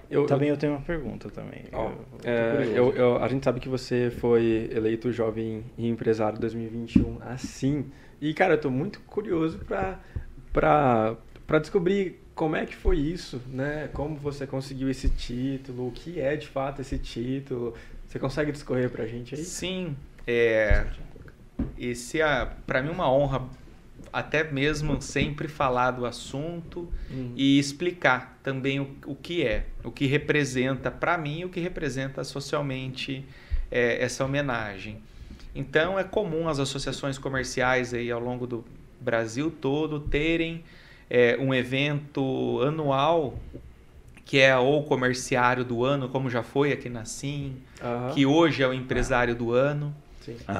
[0.09, 1.63] eu, também eu tenho uma pergunta também.
[1.71, 1.91] Ó,
[2.23, 7.85] é, eu, eu, a gente sabe que você foi eleito jovem e empresário 2021 assim.
[8.21, 9.59] E, cara, eu tô muito curioso
[10.53, 11.15] para
[11.53, 13.87] para descobrir como é que foi isso, né?
[13.93, 17.75] Como você conseguiu esse título, o que é de fato esse título.
[18.07, 19.43] Você consegue discorrer pra gente aí?
[19.43, 19.95] Sim.
[20.25, 20.87] É,
[21.77, 23.47] esse é, para mim, uma honra
[24.11, 27.33] até mesmo sempre falar do assunto uhum.
[27.35, 32.23] e explicar também o, o que é, o que representa para mim, o que representa
[32.23, 33.23] socialmente
[33.69, 35.03] é, essa homenagem.
[35.53, 38.65] Então é comum as associações comerciais aí ao longo do
[38.99, 40.63] Brasil todo terem
[41.13, 43.37] é, um evento anual
[44.25, 48.13] que é o comerciário do ano, como já foi aqui na Sim, uhum.
[48.15, 49.95] que hoje é o empresário do ano.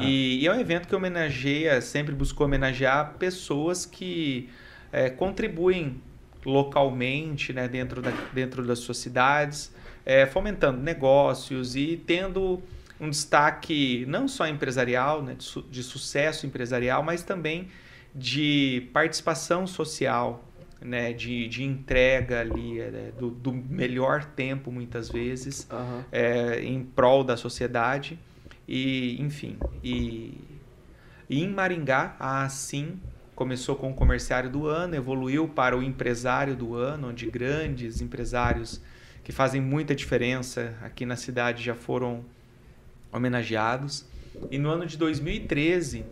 [0.02, 4.50] E, e, é um evento que homenageia, sempre buscou homenagear pessoas que
[4.92, 6.02] é, contribuem
[6.46, 9.74] localmente né, dentro, da, dentro das suas cidades,
[10.06, 12.62] é, fomentando negócios e tendo
[13.00, 17.70] um destaque não só empresarial, né, de, su de sucesso empresarial, mas também
[18.16, 20.44] de participação social,
[20.80, 26.04] né, de, de entrega ali é, do, do, melhor tempo muitas vezes uhum.
[26.12, 28.20] é, em prol da sociedade
[28.68, 30.38] e enfim e,
[31.30, 33.00] e em Maringá assim
[33.34, 38.82] começou com o comerciário do ano evoluiu para o empresário do ano onde grandes empresários
[39.24, 42.26] que fazem muita diferença aqui na cidade já foram
[43.10, 44.06] homenageados
[44.52, 46.04] e no ano de 2013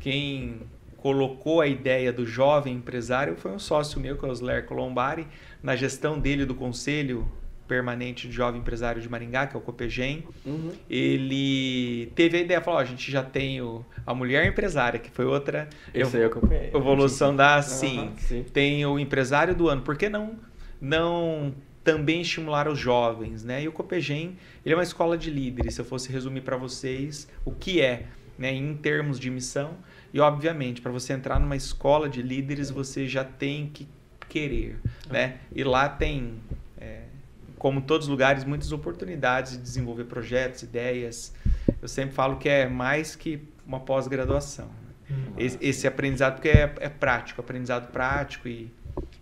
[0.00, 0.60] quem
[0.98, 5.26] colocou a ideia do jovem empresário foi um sócio meu, que é o Osler Colombari,
[5.62, 7.26] na gestão dele do conselho
[7.66, 10.72] permanente de jovem empresário de Maringá, que é o Copegem, uhum.
[10.88, 15.10] ele teve a ideia, falou, oh, a gente já tem o, a mulher empresária, que
[15.10, 16.30] foi outra eu, eu
[16.72, 18.42] evolução da sim, uhum, sim.
[18.52, 19.82] Tem o empresário do ano.
[19.82, 20.36] Por que não
[20.80, 23.62] não também estimular os jovens, né?
[23.62, 27.28] E o Copegem, ele é uma escola de líderes, se eu fosse resumir para vocês
[27.44, 28.06] o que é,
[28.38, 29.74] né, em termos de missão,
[30.12, 33.88] e obviamente, para você entrar numa escola de líderes, você já tem que
[34.28, 34.78] querer,
[35.10, 35.38] né?
[35.54, 36.34] E lá tem
[36.78, 37.02] é,
[37.58, 41.34] como todos os lugares, muitas oportunidades de desenvolver projetos, ideias.
[41.80, 44.70] Eu sempre falo que é mais que uma pós-graduação.
[45.10, 45.34] Hum.
[45.36, 48.70] Esse, esse, aprendizado, porque é, é prático, aprendizado prático e,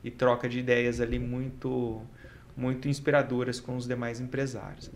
[0.05, 2.03] e troca de ideias ali muito
[2.57, 4.91] muito inspiradoras com os demais empresários.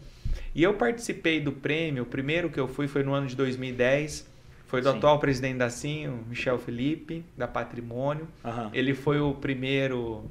[0.54, 4.29] E eu participei do prêmio, o primeiro que eu fui foi no ano de 2010,
[4.70, 4.98] foi do Sim.
[4.98, 8.28] atual presidente da CIM, o Michel Felipe, da Patrimônio.
[8.44, 8.70] Uhum.
[8.72, 10.30] Ele foi o primeiro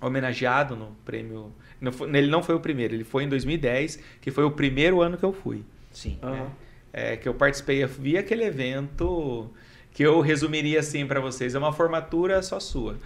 [0.00, 1.52] homenageado no prêmio.
[1.80, 5.02] Não foi, ele não foi o primeiro, ele foi em 2010, que foi o primeiro
[5.02, 5.64] ano que eu fui.
[5.90, 6.20] Sim.
[6.22, 6.46] Uhum.
[6.92, 9.50] É, é, que eu participei, eu vi aquele evento
[9.92, 12.96] que eu resumiria assim para vocês: é uma formatura só sua.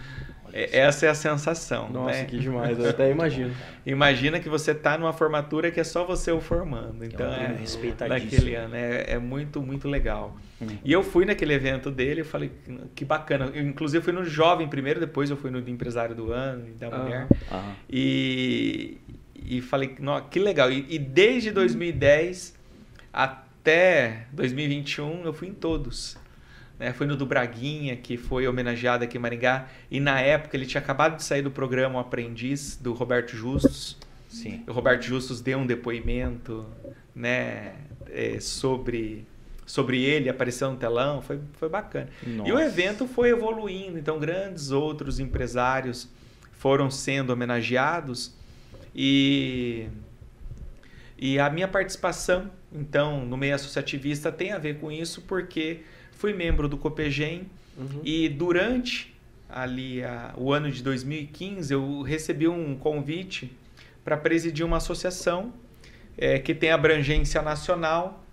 [0.53, 1.89] É, essa é a sensação.
[1.89, 2.25] Nossa, né?
[2.25, 3.51] que demais, eu até imagino.
[3.85, 7.03] Imagina que você está numa formatura que é só você o formando.
[7.03, 8.75] Então, é, um naquele ano.
[8.75, 10.37] É, é, muito, muito legal.
[10.61, 10.67] Hum.
[10.85, 12.51] E eu fui naquele evento dele e falei,
[12.93, 13.51] que bacana.
[13.53, 16.89] Eu, inclusive, fui no Jovem primeiro, depois eu fui no Empresário do Ano e da
[16.89, 17.27] Mulher.
[17.51, 17.73] Ah.
[17.89, 18.97] E,
[19.35, 19.97] e falei,
[20.29, 20.71] que legal.
[20.71, 22.55] E, e desde 2010
[23.11, 26.15] até 2021, eu fui em todos.
[26.79, 26.93] Né?
[26.93, 29.67] Foi no do Braguinha, que foi homenageado aqui em Maringá.
[29.89, 33.97] E na época ele tinha acabado de sair do programa O Aprendiz, do Roberto Justus.
[34.29, 34.63] Sim.
[34.67, 36.65] O Roberto Justus deu um depoimento
[37.15, 37.75] né,
[38.09, 39.27] é, sobre,
[39.65, 42.09] sobre ele, apareceu no telão, foi, foi bacana.
[42.25, 42.49] Nossa.
[42.49, 46.09] E o evento foi evoluindo, então grandes outros empresários
[46.51, 48.33] foram sendo homenageados
[48.95, 49.87] e,
[51.17, 55.81] e a minha participação, então, no meio associativista tem a ver com isso, porque
[56.23, 57.99] fui membro do Copegem uhum.
[58.01, 59.13] e durante
[59.49, 63.51] ali a, o ano de 2015 eu recebi um convite
[64.05, 65.53] para presidir uma associação
[66.17, 68.23] é, que tem abrangência nacional,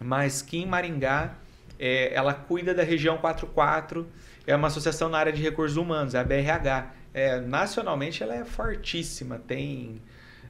[0.00, 1.34] mas que em Maringá
[1.78, 4.06] é, ela cuida da região 44,
[4.46, 6.94] é uma associação na área de recursos humanos, é a BRH.
[7.12, 10.00] É, nacionalmente ela é fortíssima, tem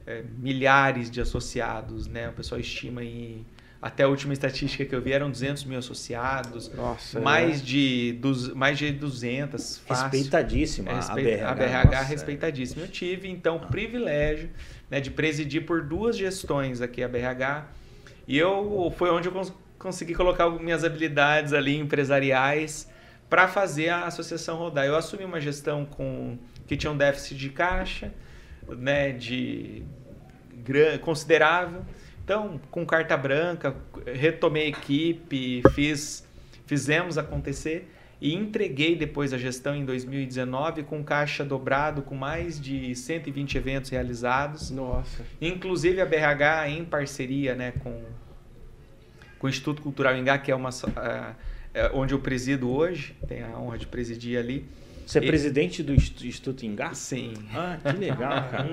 [0.05, 2.29] é, milhares de associados, né?
[2.29, 3.45] O pessoal estima em
[3.81, 6.71] até a última estatística que eu vi eram 200 mil associados.
[6.73, 7.63] Nossa, mais, é.
[7.63, 9.77] de, dos, mais de 200.
[9.79, 10.03] Fácil.
[10.05, 10.91] Respeitadíssima.
[10.91, 12.83] É, a BRH, a BRH nossa, respeitadíssima.
[12.83, 13.67] Eu tive, então, o ah.
[13.67, 14.49] privilégio
[14.89, 17.67] né, de presidir por duas gestões aqui a BRH.
[18.27, 22.89] E eu foi onde eu cons consegui colocar minhas habilidades ali empresariais
[23.29, 24.85] para fazer a associação rodar.
[24.85, 26.35] Eu assumi uma gestão com
[26.65, 28.11] que tinha um déficit de caixa,
[28.67, 29.83] né, de
[31.01, 31.85] considerável
[32.27, 33.73] então, com carta branca,
[34.05, 36.27] retomei a equipe, fiz,
[36.65, 42.93] fizemos acontecer e entreguei depois a gestão em 2019 com caixa dobrado, com mais de
[42.93, 44.69] 120 eventos realizados.
[44.69, 45.23] Nossa.
[45.39, 47.97] Inclusive a BRH em parceria né, com,
[49.39, 51.33] com o Instituto Cultural Ingá, que é uma uh,
[51.73, 54.65] é onde eu presido hoje, tenho a honra de presidir ali.
[55.07, 55.27] Você é e...
[55.27, 56.93] presidente do Instituto Ingá?
[56.93, 57.33] Sim.
[57.53, 58.67] Ah, que legal, cara.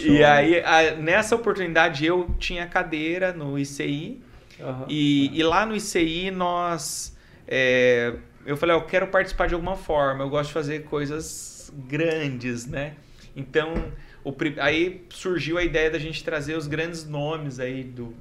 [0.00, 4.22] e aí, a, nessa oportunidade, eu tinha cadeira no ICI.
[4.58, 4.86] Uhum.
[4.88, 7.14] E, e, lá no ICI, nós...
[7.46, 8.14] É,
[8.46, 10.24] eu falei, eu quero participar de alguma forma.
[10.24, 12.94] Eu gosto de fazer coisas grandes, né?
[13.36, 13.92] Então,
[14.24, 18.14] o, aí surgiu a ideia da gente trazer os grandes nomes aí do,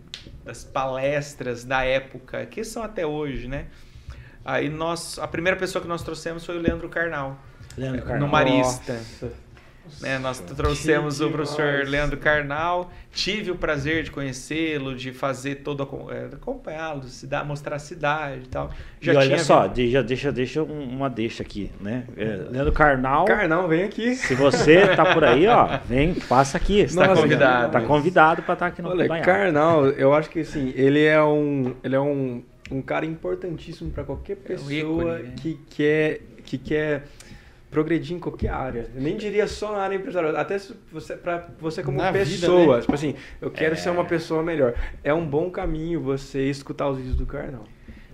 [0.44, 3.68] das palestras da época, que são até hoje, né?
[4.44, 7.38] Aí nós, a primeira pessoa que nós trouxemos foi o Leandro Carnal.
[7.78, 8.20] Leandro Carnal.
[8.20, 9.00] No Marista.
[10.00, 11.90] Né, nós trouxemos que o professor demais.
[11.90, 12.92] Leandro Carnal.
[13.12, 17.02] Tive o prazer de conhecê-lo, de fazer todo é, acompanhá-lo,
[17.46, 18.72] mostrar a cidade e tal.
[19.02, 22.06] Já e olha só, deixa, deixa, deixa uma deixa aqui, né?
[22.16, 23.26] É, Leandro Carnal.
[23.26, 24.16] Carnal, vem aqui.
[24.16, 26.80] Se você tá por aí, ó, vem, passa aqui.
[26.80, 27.72] Está convidado.
[27.72, 31.22] Tá convidado para estar tá aqui no Olha, Carnal, eu acho que assim, ele é
[31.22, 32.42] um, ele é um
[32.72, 35.34] um cara importantíssimo para qualquer pessoa é ícone, né?
[35.38, 37.04] que quer que quer
[37.70, 38.90] progredir em qualquer área.
[38.94, 40.58] Eu nem diria só na área empresarial, até
[40.92, 42.82] você para você como na pessoa, vida, né?
[42.82, 43.78] tipo assim, eu quero é...
[43.78, 44.74] ser uma pessoa melhor.
[45.04, 47.66] É um bom caminho você escutar os vídeos do Carnal.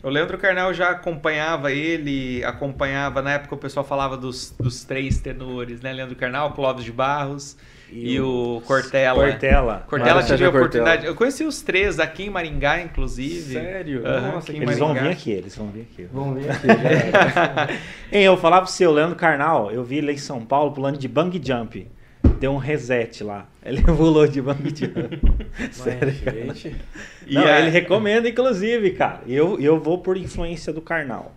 [0.04, 5.20] O Leandro Carnal já acompanhava ele, acompanhava, na época o pessoal falava dos, dos três
[5.20, 5.91] tenores, né?
[5.91, 7.58] Leandro Carnal, Clóvis de Barros
[7.91, 9.23] e, e o Cortella.
[9.32, 9.86] Cortella.
[9.88, 11.06] Cortella tive a oportunidade.
[11.06, 13.54] Eu conheci os três aqui em Maringá, inclusive.
[13.54, 14.04] Sério?
[14.04, 14.86] Uhum, Nossa, eles Maringá.
[14.86, 16.04] vão vir aqui, eles vão vir aqui.
[16.12, 16.67] Vão vir aqui.
[18.12, 21.08] hein, eu falava pro seu Leandro Carnal, eu vi ele em São Paulo pulando de
[21.08, 21.88] bang jump.
[22.39, 23.47] deu um reset lá.
[23.63, 24.91] Ele pulou de banco de
[25.71, 26.12] Sério.
[26.12, 26.76] Gente.
[27.30, 29.21] Não, e ele recomenda, inclusive, cara.
[29.26, 31.34] E eu, eu vou por influência do Karnal.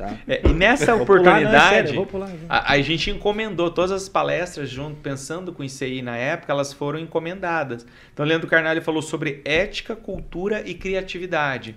[0.00, 0.16] Tá?
[0.26, 4.70] É, e nessa oportunidade, pular, não, é sério, a, a, gente encomendou todas as palestras
[4.70, 7.86] junto, pensando com isso aí na época, elas foram encomendadas.
[8.10, 11.76] Então, Leandro Carnali falou sobre ética, cultura e criatividade.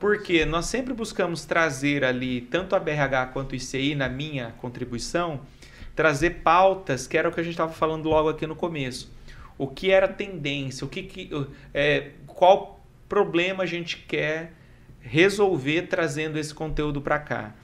[0.00, 5.42] Porque nós sempre buscamos trazer ali, tanto a BRH quanto o ICI, na minha contribuição,
[5.94, 9.12] trazer pautas, que era o que a gente estava falando logo aqui no começo.
[9.58, 11.30] O que era tendência, o que, que
[11.74, 14.54] é, qual problema a gente quer
[15.08, 17.54] resolver trazendo esse conteúdo para cá.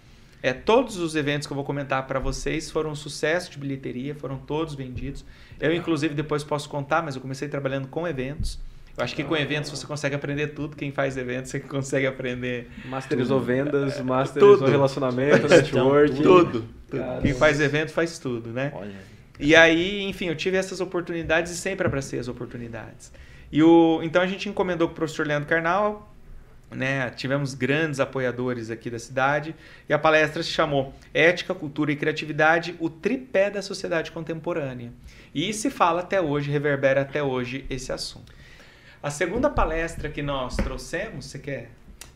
[0.42, 4.14] É, todos os eventos que eu vou comentar para vocês foram um sucesso de bilheteria,
[4.14, 5.24] foram todos vendidos.
[5.58, 8.58] Eu, inclusive, depois posso contar, mas eu comecei trabalhando com eventos.
[8.96, 10.76] Eu acho que com eventos você consegue aprender tudo.
[10.76, 12.70] Quem faz eventos, você consegue aprender.
[12.84, 14.70] Masterizou vendas, masterizou tudo.
[14.70, 16.22] relacionamento, network.
[16.22, 16.64] Tudo.
[16.88, 17.20] tudo.
[17.22, 18.72] Quem faz evento faz tudo, né?
[18.74, 19.14] Olha.
[19.40, 23.10] E aí, enfim, eu tive essas oportunidades e sempre abracei as oportunidades.
[23.50, 26.13] E o, então a gente encomendou com o professor Leandro Carnal,
[26.70, 27.10] né?
[27.10, 29.54] Tivemos grandes apoiadores aqui da cidade
[29.88, 34.92] e a palestra se chamou Ética, Cultura e Criatividade, o tripé da sociedade contemporânea.
[35.34, 38.32] E se fala até hoje, reverbera até hoje esse assunto.
[39.02, 41.70] A segunda palestra que nós trouxemos, você quer?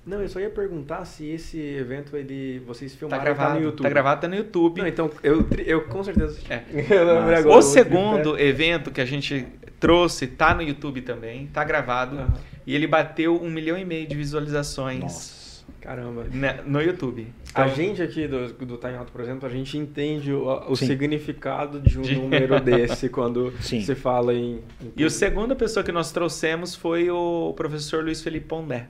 [0.08, 3.58] Não, eu só ia perguntar se esse evento ele vocês tá filmaram tá gravado, tá
[3.58, 3.82] no YouTube.
[3.82, 4.80] Tá gravado, tá no YouTube.
[4.80, 6.40] Não, então eu, eu com certeza.
[6.48, 6.62] É.
[7.36, 9.46] Agora, o segundo evento que a gente
[9.78, 12.16] trouxe tá no YouTube também, tá gravado.
[12.16, 12.26] Uhum.
[12.66, 15.00] E ele bateu um milhão e meio de visualizações.
[15.00, 15.38] Nossa.
[15.78, 16.26] Caramba.
[16.66, 17.28] no YouTube.
[17.50, 20.76] Então, a gente aqui do, do Time Out, por exemplo, a gente entende o, o
[20.76, 22.14] significado de um de...
[22.16, 23.80] número desse quando Sim.
[23.82, 24.92] se fala em, em.
[24.96, 28.88] E a segunda pessoa que nós trouxemos foi o professor Luiz Felipe Pondé.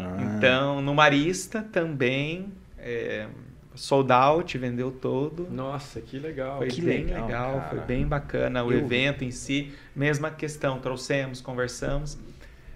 [0.00, 0.36] Ah.
[0.36, 2.52] Então, no Marista também.
[2.78, 3.26] É,
[3.78, 5.48] sold out, vendeu todo.
[5.50, 6.58] Nossa, que legal.
[6.58, 8.64] Foi que bem legal, legal foi bem bacana.
[8.64, 8.80] O Eu...
[8.80, 12.18] evento em si, mesma questão, trouxemos, conversamos.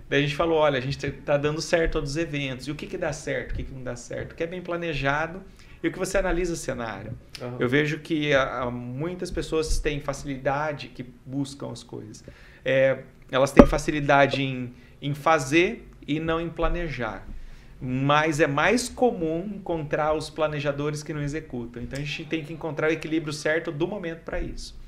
[0.08, 2.68] Daí a gente falou, olha, a gente está dando certo todos os eventos.
[2.68, 4.32] E o que, que dá certo, o que, que não dá certo?
[4.32, 5.42] O que é bem planejado
[5.82, 7.12] e o que você analisa o cenário.
[7.40, 7.56] Uhum.
[7.58, 12.22] Eu vejo que a, a, muitas pessoas têm facilidade que buscam as coisas.
[12.64, 17.26] É, elas têm facilidade em, em fazer e não em planejar.
[17.80, 21.82] Mas é mais comum encontrar os planejadores que não executam.
[21.82, 24.80] Então a gente tem que encontrar o equilíbrio certo do momento para isso.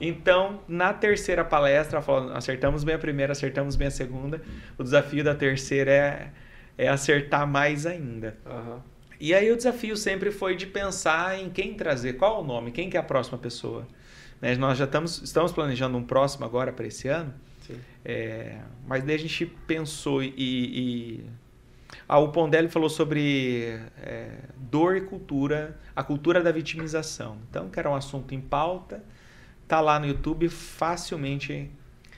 [0.00, 2.02] Então, na terceira palestra,
[2.34, 4.42] acertamos bem a primeira, acertamos bem a segunda.
[4.76, 6.30] O desafio da terceira é,
[6.76, 8.36] é acertar mais ainda.
[8.44, 8.80] Uhum.
[9.20, 12.90] E aí o desafio sempre foi de pensar em quem trazer, qual o nome, quem
[12.90, 13.86] que é a próxima pessoa.
[14.40, 14.56] Né?
[14.56, 17.32] Nós já estamos, estamos planejando um próximo agora para esse ano.
[18.04, 20.34] É, mas daí a gente pensou e...
[20.36, 21.24] e
[22.08, 27.38] ah, o Pondelli falou sobre é, dor e cultura, a cultura da vitimização.
[27.48, 29.02] Então, que era um assunto em pauta,
[29.68, 31.70] tá lá no YouTube facilmente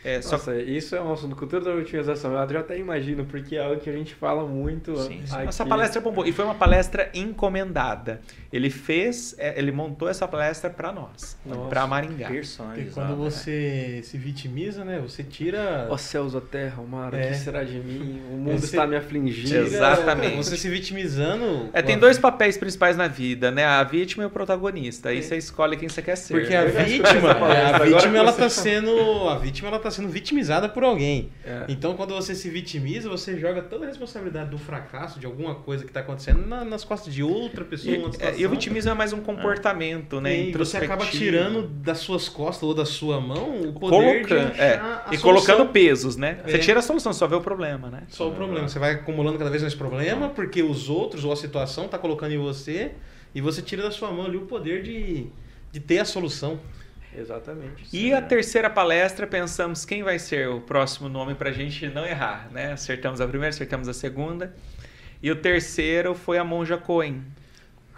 [0.05, 0.53] é, Nossa, só...
[0.53, 2.31] isso é um assunto cultura da otimização.
[2.35, 4.95] Eu já até imagino, porque é algo que a gente fala muito.
[4.99, 5.37] Sim, sim.
[5.49, 6.27] Essa palestra bombou.
[6.27, 8.21] E foi uma palestra encomendada.
[8.55, 11.37] Ele fez, é, ele montou essa palestra para nós,
[11.69, 12.29] para Maringá.
[12.29, 15.01] Porque quando você se vitimiza, né?
[15.01, 15.89] Você tira.
[15.91, 17.27] Ó céus, ó terra, o mar, é.
[17.27, 18.23] o que será de mim?
[18.31, 18.67] O mundo você...
[18.67, 19.57] está me afligindo.
[19.57, 20.37] Exatamente.
[20.37, 21.69] Você se vitimizando.
[21.73, 23.65] É, tem dois papéis principais na vida, né?
[23.65, 25.09] A vítima e o protagonista.
[25.09, 26.35] Aí você escolhe quem você quer ser.
[26.35, 29.29] Porque a vítima, a vítima ela tá sendo.
[29.31, 31.33] A vítima ela tá sendo vitimizada por alguém.
[31.45, 31.65] É.
[31.67, 35.83] Então, quando você se vitimiza, você joga toda a responsabilidade do fracasso, de alguma coisa
[35.83, 37.97] que está acontecendo, na, nas costas de outra pessoa.
[37.97, 40.21] E, é, e o vitimismo é mais um comportamento, é.
[40.21, 40.41] né?
[40.41, 44.61] E você acaba tirando das suas costas ou da sua mão o poder Colocando, de
[44.61, 44.81] é.
[45.13, 46.41] E colocando pesos, né?
[46.45, 46.59] Você é.
[46.59, 48.03] tira a solução, só vê o problema, né?
[48.09, 48.69] Só o problema.
[48.69, 52.33] Você vai acumulando cada vez mais problema, porque os outros ou a situação está colocando
[52.33, 52.93] em você,
[53.35, 55.27] e você tira da sua mão ali o poder de,
[55.73, 56.61] de ter a solução.
[57.17, 57.85] Exatamente.
[57.93, 62.05] E a terceira palestra, pensamos quem vai ser o próximo nome para a gente não
[62.05, 62.73] errar, né?
[62.73, 64.55] Acertamos a primeira, acertamos a segunda.
[65.23, 67.25] E o terceiro foi a Monja Coen.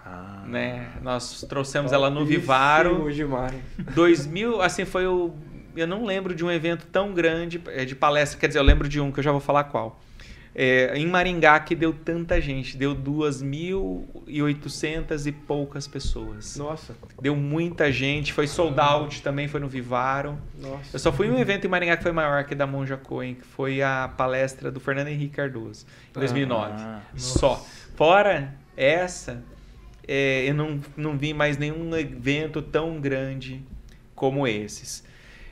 [0.07, 0.88] Ah, né?
[1.03, 3.12] Nós trouxemos ela no Vivaro.
[3.12, 3.55] Demais.
[3.95, 5.35] 2000, assim, foi o...
[5.75, 8.88] Eu não lembro de um evento tão grande é, de palestra, quer dizer, eu lembro
[8.88, 10.01] de um que eu já vou falar qual
[10.59, 16.57] é, em Maringá que deu tanta gente, deu 2.800 e poucas pessoas.
[16.57, 16.97] Nossa.
[17.21, 20.38] Deu muita gente, foi sold out também, foi no Vivaro.
[20.59, 20.95] Nossa.
[20.95, 23.35] Eu só fui em um evento em Maringá que foi maior que da Monja Coen,
[23.35, 26.73] que foi a palestra do Fernando Henrique Cardoso, em 2009.
[26.75, 27.62] Ah, só.
[27.95, 29.45] Fora essa,
[30.07, 33.62] é, eu não, não vi mais nenhum evento tão grande
[34.14, 35.05] como esses.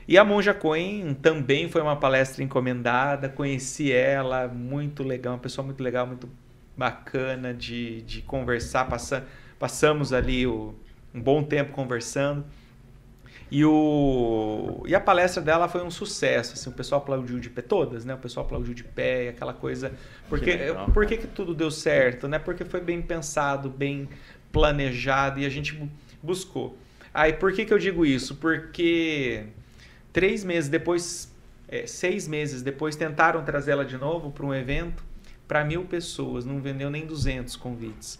[0.07, 5.65] E a Monja Coen também foi uma palestra encomendada, conheci ela, muito legal, uma pessoa
[5.65, 6.29] muito legal, muito
[6.77, 9.25] bacana de, de conversar, passa,
[9.57, 10.75] passamos ali o,
[11.13, 12.45] um bom tempo conversando.
[13.49, 17.61] E, o, e a palestra dela foi um sucesso, assim, o pessoal aplaudiu de pé,
[17.61, 18.15] todas, né?
[18.15, 19.93] O pessoal aplaudiu de pé, aquela coisa.
[20.27, 22.39] Porque, que por que, que tudo deu certo, né?
[22.39, 24.09] Porque foi bem pensado, bem
[24.55, 25.77] planejado e a gente
[26.23, 26.77] buscou.
[27.13, 28.35] Aí, por que, que eu digo isso?
[28.35, 29.47] Porque
[30.13, 31.29] três meses depois,
[31.67, 35.03] é, seis meses depois, tentaram trazê-la de novo para um evento
[35.45, 38.17] para mil pessoas, não vendeu nem 200 convites.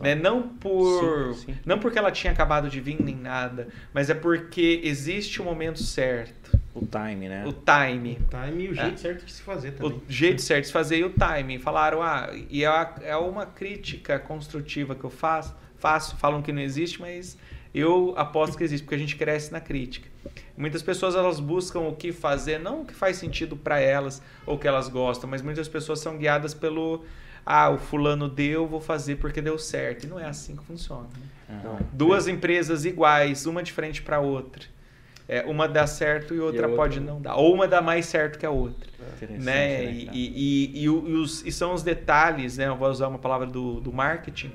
[0.00, 0.14] Né?
[0.14, 1.58] Não por sim, sim.
[1.66, 5.82] não porque ela tinha acabado de vir nem nada, mas é porque existe o momento
[5.82, 6.58] certo.
[6.74, 7.44] O time, né?
[7.46, 8.18] O time.
[8.22, 8.96] O time e o jeito é.
[8.96, 9.92] certo de se fazer também.
[9.92, 11.58] O jeito certo de se fazer e o time.
[11.58, 16.60] Falaram, ah, e é, é uma crítica construtiva que eu faço, faço, falam que não
[16.60, 17.36] existe, mas
[17.74, 20.08] eu aposto que existe, porque a gente cresce na crítica.
[20.56, 24.58] Muitas pessoas elas buscam o que fazer, não o que faz sentido para elas ou
[24.58, 27.04] que elas gostam, mas muitas pessoas são guiadas pelo
[27.46, 30.04] ah, o fulano deu, vou fazer porque deu certo.
[30.04, 31.08] E não é assim que funciona.
[31.48, 31.60] Né?
[31.64, 31.78] Uhum.
[31.92, 34.62] Duas empresas iguais, uma diferente para outra.
[35.26, 37.36] É, uma dá certo e outra, e outra pode não dar.
[37.36, 38.90] Ou uma dá mais certo que a outra.
[39.22, 39.38] Né?
[39.38, 39.84] né?
[39.84, 42.66] E, e, e, e, os, e são os detalhes, né?
[42.66, 44.52] Eu vou usar uma palavra do, do marketing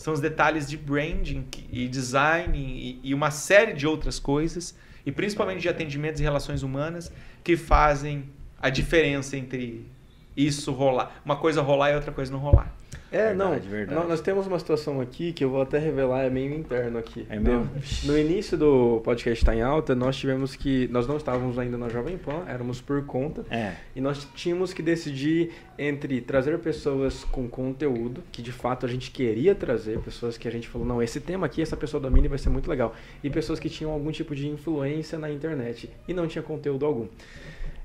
[0.00, 5.12] são os detalhes de branding e design e, e uma série de outras coisas, e
[5.12, 7.12] principalmente de atendimentos e relações humanas,
[7.44, 8.24] que fazem
[8.58, 9.84] a diferença entre
[10.34, 11.20] isso rolar.
[11.22, 12.74] Uma coisa rolar e outra coisa não rolar.
[13.12, 13.70] É, verdade, não.
[13.70, 14.08] Verdade.
[14.08, 17.26] Nós temos uma situação aqui que eu vou até revelar, é meio interno aqui.
[17.28, 17.68] É mesmo?
[18.04, 20.86] No, início do podcast Está em Alta, nós tivemos que.
[20.88, 23.44] Nós não estávamos ainda na Jovem Pan, éramos por conta.
[23.50, 23.74] É.
[23.96, 29.10] E nós tínhamos que decidir entre trazer pessoas com conteúdo, que de fato a gente
[29.10, 32.28] queria trazer, pessoas que a gente falou, não, esse tema aqui, essa pessoa domina e
[32.28, 32.94] vai ser muito legal.
[33.24, 37.08] E pessoas que tinham algum tipo de influência na internet e não tinha conteúdo algum.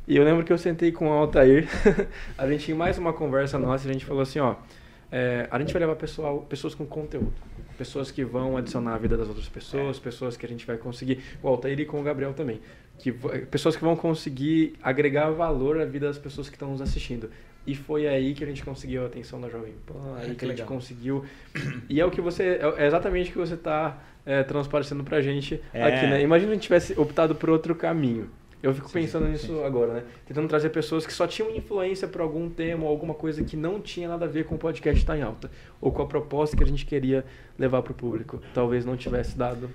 [0.07, 1.67] E eu lembro que eu sentei com o Altair,
[2.37, 4.55] a gente tinha mais uma conversa nossa e a gente falou assim, ó.
[5.11, 7.33] É, a gente vai levar pessoal, pessoas com conteúdo.
[7.77, 11.21] Pessoas que vão adicionar a vida das outras pessoas, pessoas que a gente vai conseguir.
[11.43, 12.61] O Altair e com o Gabriel também.
[12.97, 17.29] Que, pessoas que vão conseguir agregar valor à vida das pessoas que estão nos assistindo.
[17.67, 20.45] E foi aí que a gente conseguiu a atenção da Jovem Pan, aí que, que
[20.45, 21.25] a gente conseguiu.
[21.89, 22.59] E é o que você.
[22.77, 25.83] É exatamente o que você está é, transparecendo pra gente é.
[25.83, 26.21] aqui, né?
[26.21, 28.29] Imagina a gente tivesse optado por outro caminho.
[28.65, 29.63] Eu fico sim, pensando sim, nisso sim.
[29.63, 30.03] agora, né?
[30.25, 33.79] Tentando trazer pessoas que só tinham influência por algum tema ou alguma coisa que não
[33.79, 35.51] tinha nada a ver com o podcast estar em alta.
[35.79, 37.23] Ou com a proposta que a gente queria
[37.59, 38.41] levar para o público.
[38.55, 39.69] Talvez não tivesse dado.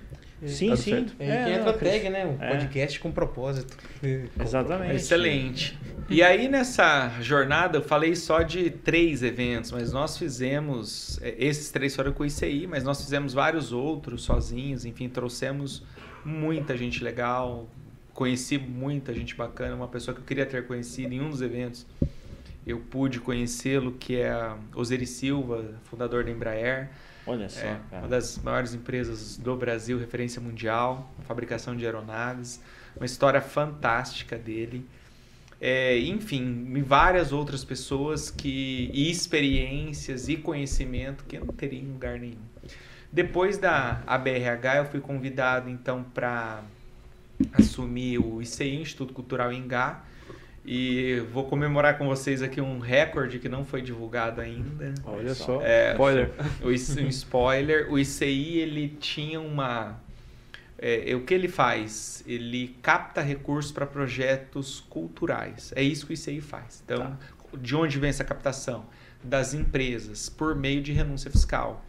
[0.45, 0.91] Sim, sim.
[0.91, 1.15] Certo.
[1.21, 2.27] É, é, que entra a tag, né?
[2.27, 2.51] Um é.
[2.51, 3.77] podcast com propósito.
[4.43, 4.97] Exatamente.
[4.97, 5.79] Excelente.
[6.09, 11.21] E aí, nessa jornada, eu falei só de três eventos, mas nós fizemos.
[11.23, 14.85] É, esses três foram com o ICI, mas nós fizemos vários outros sozinhos.
[14.85, 15.85] Enfim, trouxemos
[16.25, 17.69] muita gente legal,
[18.21, 21.87] conheci muita gente bacana, uma pessoa que eu queria ter conhecido em um dos eventos.
[22.67, 24.31] Eu pude conhecê-lo, que é
[24.75, 26.91] Osiris Silva, fundador da Embraer.
[27.27, 32.63] Olha só, é, uma das maiores empresas do Brasil, referência mundial, fabricação de aeronaves.
[32.95, 34.87] Uma história fantástica dele.
[35.59, 41.91] É, enfim, várias outras pessoas que e experiências e conhecimento que eu não teria em
[41.91, 42.43] lugar nenhum.
[43.11, 46.63] Depois da ABRH, eu fui convidado então para
[47.53, 50.05] assumi o ICI, Instituto Cultural Ingá,
[50.65, 54.95] e vou comemorar com vocês aqui um recorde que não foi divulgado ainda.
[55.05, 56.31] Olha só, é, spoiler.
[56.63, 57.91] O, um spoiler.
[57.91, 59.99] O ICI, ele tinha uma...
[60.79, 62.23] É, o que ele faz?
[62.27, 65.73] Ele capta recursos para projetos culturais.
[65.77, 66.83] É isso que o ICI faz.
[66.85, 67.19] Então, tá.
[67.59, 68.87] de onde vem essa captação?
[69.23, 71.85] Das empresas, por meio de renúncia fiscal.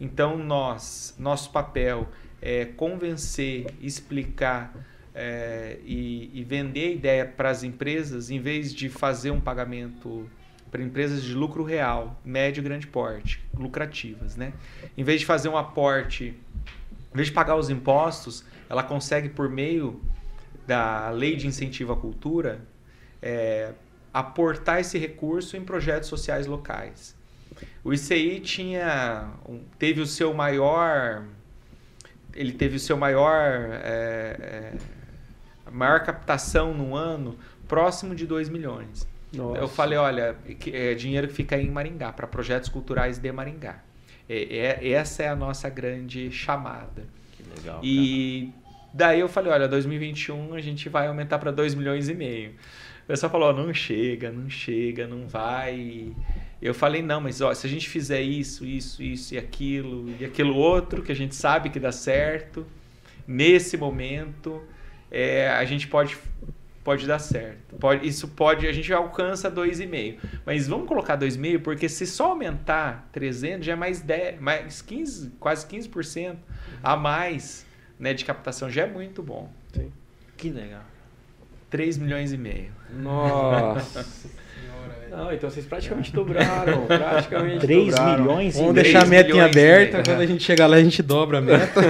[0.00, 2.08] Então, nós, nosso papel
[2.40, 4.74] é, convencer, explicar
[5.14, 10.28] é, e, e, vender a ideia para as empresas, em vez de fazer um pagamento
[10.70, 14.52] para empresas de lucro real, médio e grande porte, lucrativas, né?
[14.96, 16.34] Em vez de fazer um aporte,
[17.12, 20.00] em vez de pagar os impostos, ela consegue por meio
[20.66, 22.60] da lei de incentivo à cultura
[23.22, 23.72] é,
[24.12, 27.16] aportar esse recurso em projetos sociais locais.
[27.82, 29.32] O ICI tinha,
[29.78, 31.24] teve o seu maior
[32.38, 33.42] ele teve o seu maior,
[33.82, 34.72] é,
[35.66, 39.06] é, maior captação no ano próximo de 2 milhões.
[39.32, 39.60] Nossa.
[39.60, 40.36] Eu falei, olha,
[40.72, 43.80] é dinheiro que fica aí em Maringá, para projetos culturais de Maringá.
[44.28, 47.04] É, é, essa é a nossa grande chamada.
[47.32, 47.80] Que legal.
[47.82, 48.88] E cara.
[48.94, 52.54] daí eu falei, olha, 2021 a gente vai aumentar para 2 milhões e meio.
[53.08, 56.14] O pessoal falou, não chega, não chega, não vai.
[56.60, 60.26] Eu falei, não, mas ó, se a gente fizer isso, isso, isso e aquilo, e
[60.26, 62.66] aquilo outro, que a gente sabe que dá certo,
[63.26, 64.62] nesse momento,
[65.10, 66.18] é, a gente pode,
[66.84, 67.76] pode dar certo.
[67.76, 70.18] Pode, isso pode, a gente alcança 2,5.
[70.44, 75.30] Mas vamos colocar 2,5, porque se só aumentar 300, já é mais 10, mais 15,
[75.40, 76.36] quase 15%
[76.82, 77.64] a mais
[77.98, 79.50] né, de captação já é muito bom.
[79.72, 79.90] Sim.
[80.36, 80.84] Que legal.
[81.70, 82.66] 3 milhões e meio.
[82.98, 84.06] Nossa.
[85.10, 86.86] Não, então vocês praticamente dobraram.
[86.86, 88.22] Praticamente 3 dobraram.
[88.24, 90.82] milhões e Vamos deixar a meta em e aberta, quando a gente chegar lá a
[90.82, 91.80] gente dobra a meta.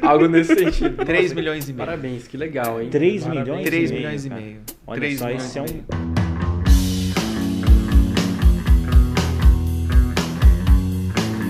[0.02, 1.04] Algo nesse sentido.
[1.04, 1.86] 3 Nossa, milhões e meio.
[1.86, 2.88] Parabéns, que legal, hein?
[2.90, 3.44] 3 Parabéns.
[3.46, 3.64] milhões?
[3.66, 4.60] 3 meio, milhões e meio.
[4.86, 5.66] Olha 3 só, milhões esse é e um.
[5.66, 5.84] meio.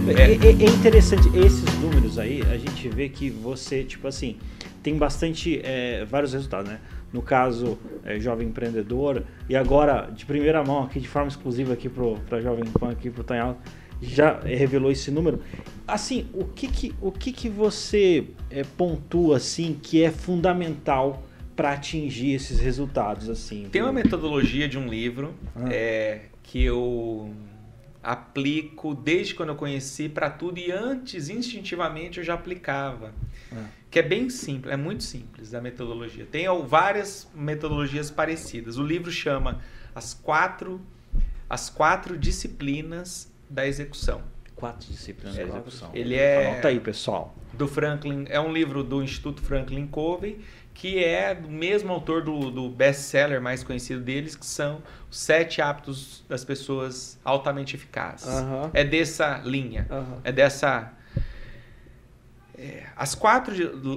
[0.08, 4.36] É, é- é interessante, esses números aí, a gente vê que você, tipo assim,
[4.82, 6.78] tem bastante, é, vários resultados, né?
[7.12, 11.88] No caso, é, Jovem Empreendedor, e agora, de primeira mão, aqui de forma exclusiva aqui
[11.88, 13.58] pro, pra Jovem Pan, aqui pro Tanhal,
[14.02, 15.40] já revelou esse número.
[15.86, 21.22] Assim, o que que, o que, que você é, pontua, assim, que é fundamental
[21.54, 23.68] para atingir esses resultados, assim?
[23.70, 25.68] Tem uma metodologia de um livro Ah.
[25.70, 27.32] é, que eu
[28.02, 33.12] aplico desde quando eu conheci para tudo e antes, instintivamente, eu já aplicava.
[33.54, 33.64] Ah.
[33.90, 36.26] Que é bem simples, é muito simples a metodologia.
[36.30, 38.76] Tem várias metodologias parecidas.
[38.78, 39.60] O livro chama
[39.94, 40.80] As Quatro,
[41.48, 44.22] as quatro Disciplinas da Execução.
[44.54, 45.90] Quatro disciplinas É, da execução.
[45.94, 47.34] ele é- Anota aí, pessoal.
[47.52, 50.40] do Franklin, é um livro do Instituto Franklin Covey,
[50.74, 55.62] que é do mesmo autor do, do best-seller mais conhecido deles, que são os sete
[55.62, 58.28] hábitos das pessoas altamente eficazes.
[58.74, 59.86] É dessa linha,
[60.24, 60.92] é dessa...
[62.58, 63.54] é, as quatro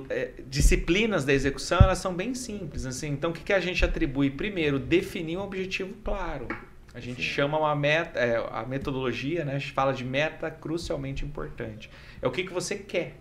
[0.10, 2.86] é, disciplinas da execução, elas são bem simples.
[2.86, 4.30] Assim, então, o que, que a gente atribui?
[4.30, 6.47] Primeiro, definir um objetivo claro.
[6.93, 9.55] A gente chama uma meta, é, a metodologia, né?
[9.55, 11.89] A gente fala de meta crucialmente importante.
[12.22, 13.16] É o que, que você quer.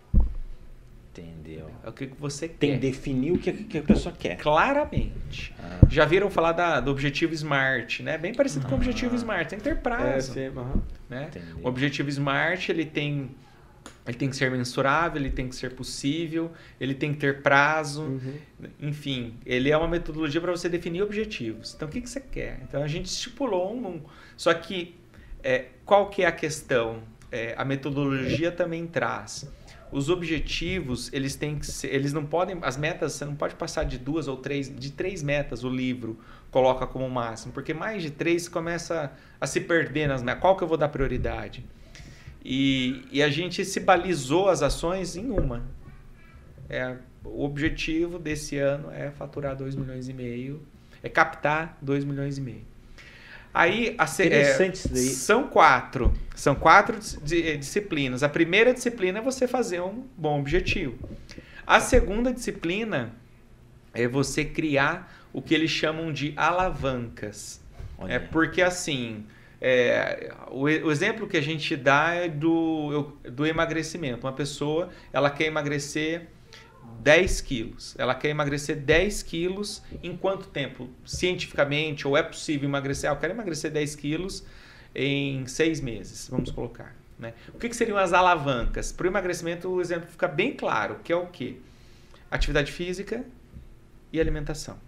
[1.16, 1.68] Entendeu?
[1.84, 2.80] É o que, que você Tem que quer.
[2.80, 4.36] definir o que, que a pessoa quer.
[4.36, 5.52] Claramente.
[5.58, 5.80] Ah.
[5.88, 8.16] Já viram falar da- do objetivo SMART, né?
[8.16, 9.48] Bem parecido com o objetivo SMART.
[9.48, 10.32] Tem que ter É, prazo.
[10.34, 10.80] sim, aham.
[11.10, 11.28] né?
[11.62, 13.30] O objetivo SMART, ele tem,
[14.08, 16.50] ele tem que ser mensurável, ele tem que ser possível,
[16.80, 18.04] ele tem que ter prazo.
[18.04, 18.34] Uhum.
[18.80, 21.74] Enfim, ele é uma metodologia para você definir objetivos.
[21.76, 22.58] Então, o que, que você quer?
[22.62, 24.00] Então, a gente estipulou um...
[24.34, 24.94] Só que,
[25.42, 27.02] é, qual que é a questão?
[27.30, 29.46] É, a metodologia também traz.
[29.92, 31.94] Os objetivos, eles têm que ser...
[31.94, 32.56] Eles não podem...
[32.62, 34.74] As metas, você não pode passar de duas ou três...
[34.74, 36.18] De três metas o livro
[36.50, 37.52] coloca como máximo.
[37.52, 40.40] Porque mais de três você começa a se perder nas metas.
[40.40, 41.62] Qual que eu vou dar prioridade?
[42.50, 45.62] E, e a gente se balizou as ações em uma.
[46.66, 50.66] É, o objetivo desse ano é faturar 2 milhões e meio,
[51.02, 52.64] é captar 2 milhões e meio.
[53.52, 58.22] Aí a é, são quatro, são quatro di- disciplinas.
[58.22, 60.98] A primeira disciplina é você fazer um bom objetivo.
[61.66, 63.12] A segunda disciplina
[63.92, 67.60] é você criar o que eles chamam de alavancas.
[67.98, 68.14] Olha.
[68.14, 69.26] É porque assim,
[69.60, 74.26] é, o, o exemplo que a gente dá é do, do emagrecimento.
[74.26, 76.28] Uma pessoa, ela quer emagrecer
[77.00, 77.94] 10 quilos.
[77.98, 80.88] Ela quer emagrecer 10 quilos em quanto tempo?
[81.04, 83.10] Cientificamente, ou é possível emagrecer?
[83.10, 84.44] Ah, eu quero emagrecer 10 quilos
[84.94, 86.94] em seis meses, vamos colocar.
[87.18, 87.34] Né?
[87.52, 88.92] O que, que seriam as alavancas?
[88.92, 91.56] Para o emagrecimento, o exemplo fica bem claro, que é o quê?
[92.30, 93.24] Atividade física
[94.12, 94.78] e alimentação.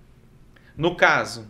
[0.77, 1.47] No caso,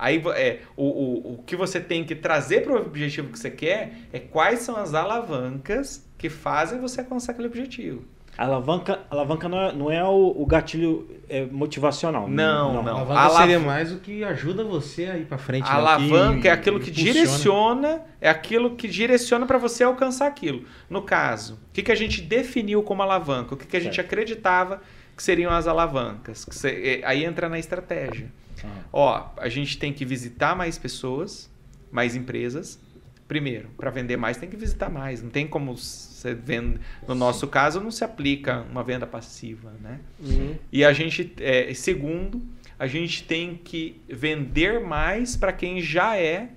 [0.00, 3.50] aí é, o, o, o que você tem que trazer para o objetivo que você
[3.50, 8.02] quer é quais são as alavancas que fazem você alcançar aquele objetivo.
[8.38, 12.28] A alavanca, a alavanca não é, não é o, o gatilho é, motivacional.
[12.28, 12.96] Não, A não.
[12.96, 15.64] alavanca Alav- seria mais o que ajuda você a ir pra frente.
[15.68, 15.78] A né?
[15.78, 17.12] Alavanca é aquilo que impulsiona.
[17.12, 20.64] direciona, é aquilo que direciona para você alcançar aquilo.
[20.88, 23.54] No caso, o que, que a gente definiu como alavanca?
[23.54, 24.06] O que, que a gente Certo.
[24.06, 24.80] acreditava
[25.14, 26.44] que seriam as alavancas?
[26.44, 28.32] Que cê- é, aí entra na estratégia.
[28.64, 31.50] Ah, Ó, a gente tem que visitar mais pessoas,
[31.90, 32.78] mais empresas.
[33.26, 35.22] Primeiro, para vender mais tem que visitar mais.
[35.22, 36.80] Não tem como você vende.
[37.06, 40.00] No nosso caso, não se aplica uma venda passiva, né?
[40.18, 40.56] Uhum.
[40.72, 42.42] E a gente, é, segundo,
[42.78, 46.50] a gente tem que vender mais para quem já é,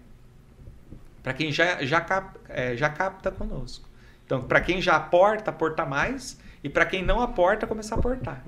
[1.22, 3.88] para quem já, já, cap, é, já capta conosco.
[4.26, 8.44] Então, para quem já aporta, aportar mais, e para quem não aporta, começar a aportar.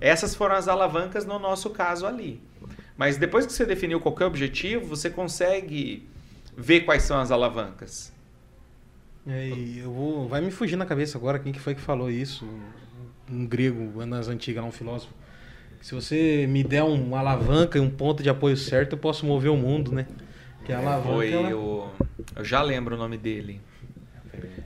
[0.00, 2.40] Essas foram as alavancas no nosso caso ali.
[2.96, 6.06] Mas depois que você definiu qualquer objetivo, você consegue
[6.56, 8.12] ver quais são as alavancas.
[9.26, 12.48] É, eu vou, vai me fugir na cabeça agora quem que foi que falou isso.
[13.30, 15.12] Um grego, nas antigas, um filósofo.
[15.82, 19.26] Se você me der um- uma alavanca e um ponto de apoio certo, eu posso
[19.26, 20.06] mover o mundo, né?
[20.64, 21.08] Que a alavanca.
[21.14, 21.90] Foi ela- o.
[22.34, 23.60] Eu já lembro o nome dele.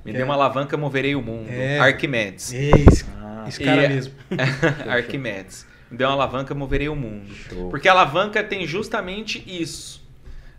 [0.05, 0.15] Me É.
[0.19, 1.49] dê uma alavanca, moverei o mundo.
[1.51, 1.79] É.
[1.79, 2.53] Arquimedes.
[2.55, 4.15] É, esse, Ah, esse cara E- mesmo.
[4.89, 5.67] Arquimedes.
[5.91, 7.33] Deu uma alavanca, moverei o mundo.
[7.35, 7.69] Show.
[7.71, 10.01] Porque a alavanca tem justamente isso.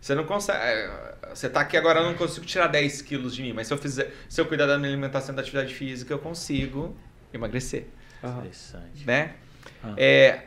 [0.00, 0.58] Você não consegue.
[0.58, 3.72] é, Você tá aqui agora, eu não consigo tirar 10 quilos de mim, mas se
[3.72, 6.96] eu fizer, se eu cuidar da minha alimentação e da atividade física, eu consigo
[7.32, 7.86] emagrecer.
[8.22, 9.06] Interessante.
[9.06, 9.34] Né?
[9.82, 9.94] Ah.
[9.96, 10.44] É,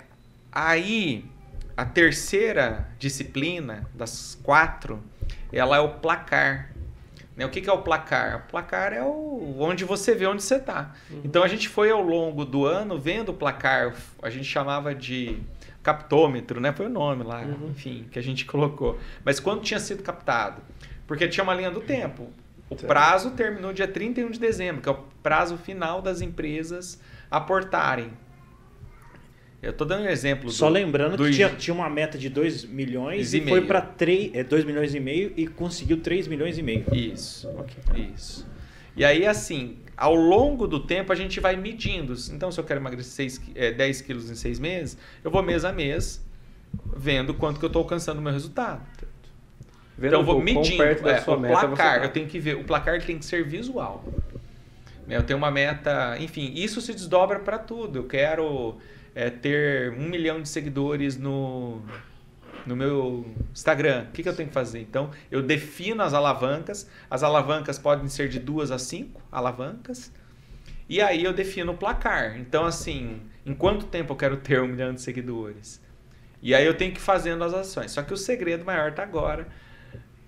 [0.51, 1.25] aí,
[1.75, 5.03] a terceira disciplina das quatro,
[5.51, 6.71] ela é o placar.
[7.35, 7.45] Né?
[7.45, 8.45] O que, que, é o placar?
[8.45, 10.93] O placar é o, onde você vê onde você está.
[11.09, 11.21] Uhum.
[11.23, 15.37] Então a gente foi ao longo do ano vendo o placar, a gente chamava de
[15.83, 16.71] captômetro, né?
[16.71, 17.69] Foi o nome lá, uhum.
[17.69, 18.97] enfim, que a gente colocou.
[19.23, 20.61] Mas quando tinha sido captado?
[21.05, 22.29] Porque tinha uma linha do tempo.
[22.69, 28.11] O prazo terminou dia 31 de dezembro, que é o prazo final das empresas aportarem.
[29.65, 30.51] Eu estou dando um exemplo.
[30.51, 31.25] Só do, lembrando do...
[31.25, 34.93] que tinha, tinha, uma meta de 2 milhões e, e foi para 2 é, milhões
[34.93, 36.85] e meio e conseguiu 3 milhões e meio.
[36.93, 38.11] Isso, okay.
[38.15, 38.47] isso.
[38.95, 42.13] E aí, assim, ao longo do tempo a gente vai medindo.
[42.31, 45.65] Então, se eu quero emagrecer 6, é, 10 quilos em 6 meses, eu vou mês
[45.65, 46.23] a mês
[46.95, 48.85] vendo quanto que eu estou alcançando o meu resultado.
[49.97, 50.83] Vendo então, eu vou medindo.
[50.83, 52.05] É, o placar, tá.
[52.05, 52.55] eu tenho que ver.
[52.55, 54.05] O placar tem que ser visual.
[55.09, 57.99] Eu tenho uma meta, enfim, isso se desdobra para tudo.
[57.99, 58.77] Eu quero
[59.15, 61.81] é, ter um milhão de seguidores no,
[62.65, 64.07] no meu Instagram.
[64.09, 64.81] O que, que eu tenho que fazer?
[64.81, 66.89] Então, eu defino as alavancas.
[67.09, 70.11] As alavancas podem ser de duas a cinco alavancas.
[70.87, 72.37] E aí eu defino o placar.
[72.37, 75.81] Então, assim, em quanto tempo eu quero ter um milhão de seguidores?
[76.41, 77.91] E aí eu tenho que ir fazendo as ações.
[77.91, 79.47] Só que o segredo maior está agora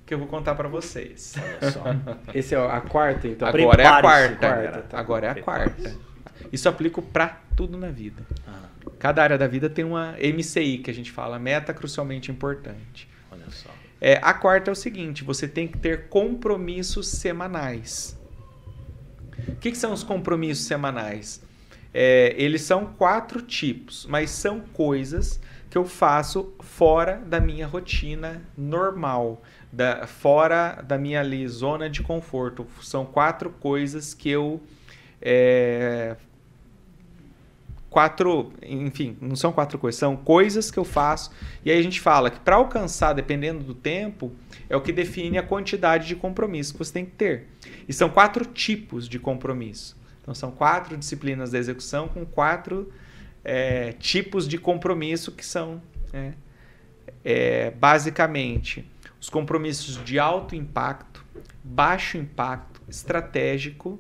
[0.06, 1.36] que eu vou contar para vocês.
[2.34, 3.48] Esse é a quarta, então.
[3.48, 4.36] Agora é a quarta.
[4.38, 5.96] quarta tá Agora é a quarta.
[6.52, 8.24] Isso aplico para tudo na vida.
[8.48, 8.67] Ah.
[9.00, 13.08] Cada área da vida tem uma MCI que a gente fala, meta crucialmente importante.
[13.32, 13.70] Olha só.
[14.00, 18.18] É, a quarta é o seguinte: você tem que ter compromissos semanais.
[19.48, 21.42] O que, que são os compromissos semanais?
[21.94, 25.40] É, eles são quatro tipos, mas são coisas
[25.70, 29.42] que eu faço fora da minha rotina normal
[29.72, 32.66] da, fora da minha ali, zona de conforto.
[32.82, 34.62] São quatro coisas que eu.
[35.22, 36.16] É,
[37.90, 41.32] quatro, enfim, não são quatro coisas, são coisas que eu faço.
[41.64, 44.32] E aí a gente fala que para alcançar, dependendo do tempo,
[44.70, 47.48] é o que define a quantidade de compromisso que você tem que ter.
[47.88, 49.98] E são quatro tipos de compromisso.
[50.22, 52.92] Então são quatro disciplinas da execução com quatro
[53.44, 55.82] é, tipos de compromisso que são
[56.12, 56.34] é,
[57.24, 58.86] é, basicamente
[59.20, 61.26] os compromissos de alto impacto,
[61.64, 64.00] baixo impacto, estratégico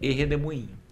[0.00, 0.83] e redemoinho.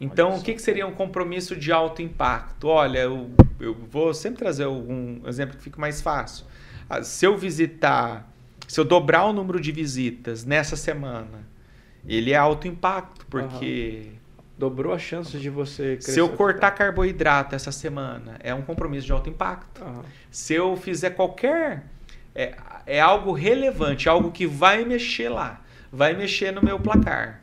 [0.00, 2.68] Então, o que, que, seria um compromisso de alto impacto?
[2.68, 6.46] Olha, eu, eu vou sempre trazer um exemplo que fique mais fácil.
[6.88, 8.30] Ah, se eu visitar,
[8.66, 11.46] se eu dobrar o número de visitas nessa semana,
[12.06, 14.06] ele é alto impacto, porque.
[14.06, 14.18] Uhum.
[14.58, 16.14] Dobrou a chance de você crescer.
[16.14, 19.84] Se eu cortar carboidrato essa semana, é um compromisso de alto impacto.
[19.84, 20.02] Uhum.
[20.32, 21.84] Se eu fizer qualquer
[22.34, 22.54] é,
[22.86, 25.60] é algo relevante, algo que vai mexer lá,
[25.92, 27.40] vai mexer no meu placar.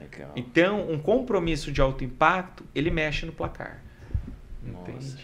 [0.00, 0.32] Legal.
[0.34, 3.82] Então, um compromisso de alto impacto, ele mexe no placar.
[4.62, 5.16] Nossa,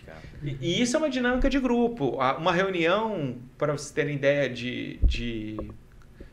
[0.42, 2.18] e, e, isso é uma dinâmica de grupo.
[2.38, 5.56] Uma reunião, para vocês terem ideia de, de,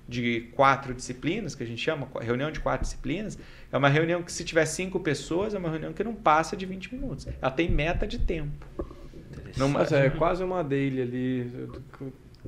[0.07, 3.37] de quatro disciplinas, que a gente chama, reunião de quatro disciplinas,
[3.71, 6.65] é uma reunião que se tiver cinco pessoas, é uma reunião que não passa de
[6.65, 7.27] 20 minutos.
[7.41, 8.65] Ela tem meta de tempo.
[9.57, 11.69] Não, Mas é quase uma daily ali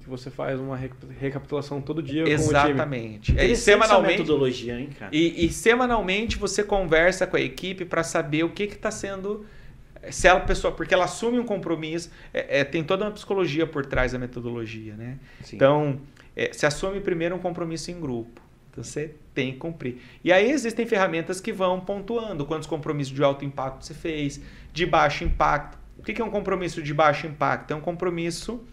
[0.01, 3.31] que você faz uma recapitulação todo dia Exatamente.
[3.31, 3.51] Com o time.
[3.51, 5.09] É, semanalmente, metodologia, hein, cara?
[5.13, 9.45] E, e semanalmente você conversa com a equipe para saber o que está sendo
[10.11, 13.85] se ela pessoa porque ela assume um compromisso é, é, tem toda uma psicologia por
[13.87, 15.55] trás da metodologia né Sim.
[15.55, 15.99] então
[16.35, 18.39] é, se assume primeiro um compromisso em grupo
[18.71, 23.23] então você tem que cumprir e aí existem ferramentas que vão pontuando quantos compromissos de
[23.23, 24.39] alto impacto você fez
[24.71, 28.63] de baixo impacto o que é um compromisso de baixo impacto é um compromisso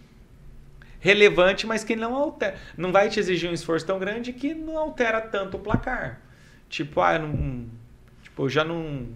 [1.02, 4.78] relevante, mas que não altera, não vai te exigir um esforço tão grande que não
[4.78, 6.20] altera tanto o placar.
[6.70, 7.66] Tipo, ah, eu não,
[8.22, 9.08] tipo, eu já não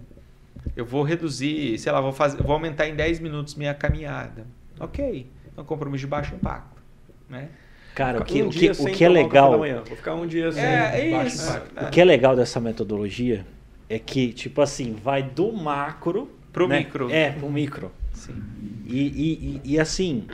[0.75, 4.45] eu vou reduzir, sei lá, vou fazer, vou aumentar em 10 minutos minha caminhada.
[4.77, 5.25] OK.
[5.55, 6.81] É um compromisso de baixo impacto,
[7.29, 7.47] né?
[7.95, 9.57] Cara, o que, um o que, o que é legal.
[9.57, 11.49] Vou ficar um dia sem é, é isso.
[11.49, 11.85] Impacto.
[11.85, 13.45] O que é legal dessa metodologia
[13.89, 16.79] é que, tipo assim, vai do macro pro né?
[16.79, 17.09] micro.
[17.09, 17.91] É, pro micro.
[18.11, 18.35] Sim.
[18.85, 20.27] E, e, e, e assim,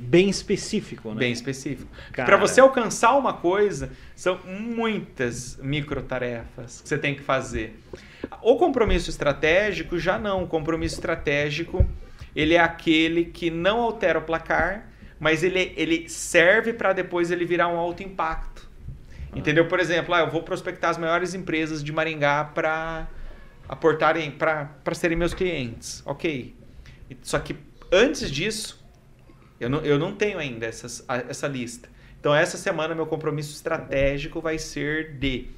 [0.00, 1.20] bem específico, né?
[1.20, 1.90] Bem específico.
[2.14, 7.78] Para você alcançar uma coisa, são muitas micro tarefas que você tem que fazer.
[8.42, 10.44] O compromisso estratégico já não.
[10.44, 11.86] O compromisso estratégico
[12.34, 14.86] ele é aquele que não altera o placar,
[15.18, 18.68] mas ele, ele serve para depois ele virar um alto impacto.
[19.32, 19.38] Ah.
[19.38, 19.66] Entendeu?
[19.68, 23.08] Por exemplo, ah, eu vou prospectar as maiores empresas de Maringá para
[23.68, 26.02] aportarem, para serem meus clientes.
[26.06, 26.54] Ok.
[27.22, 27.56] Só que
[27.92, 28.79] antes disso,
[29.60, 31.88] eu não, eu não tenho ainda essas, essa lista.
[32.18, 35.48] Então, essa semana, meu compromisso estratégico vai ser de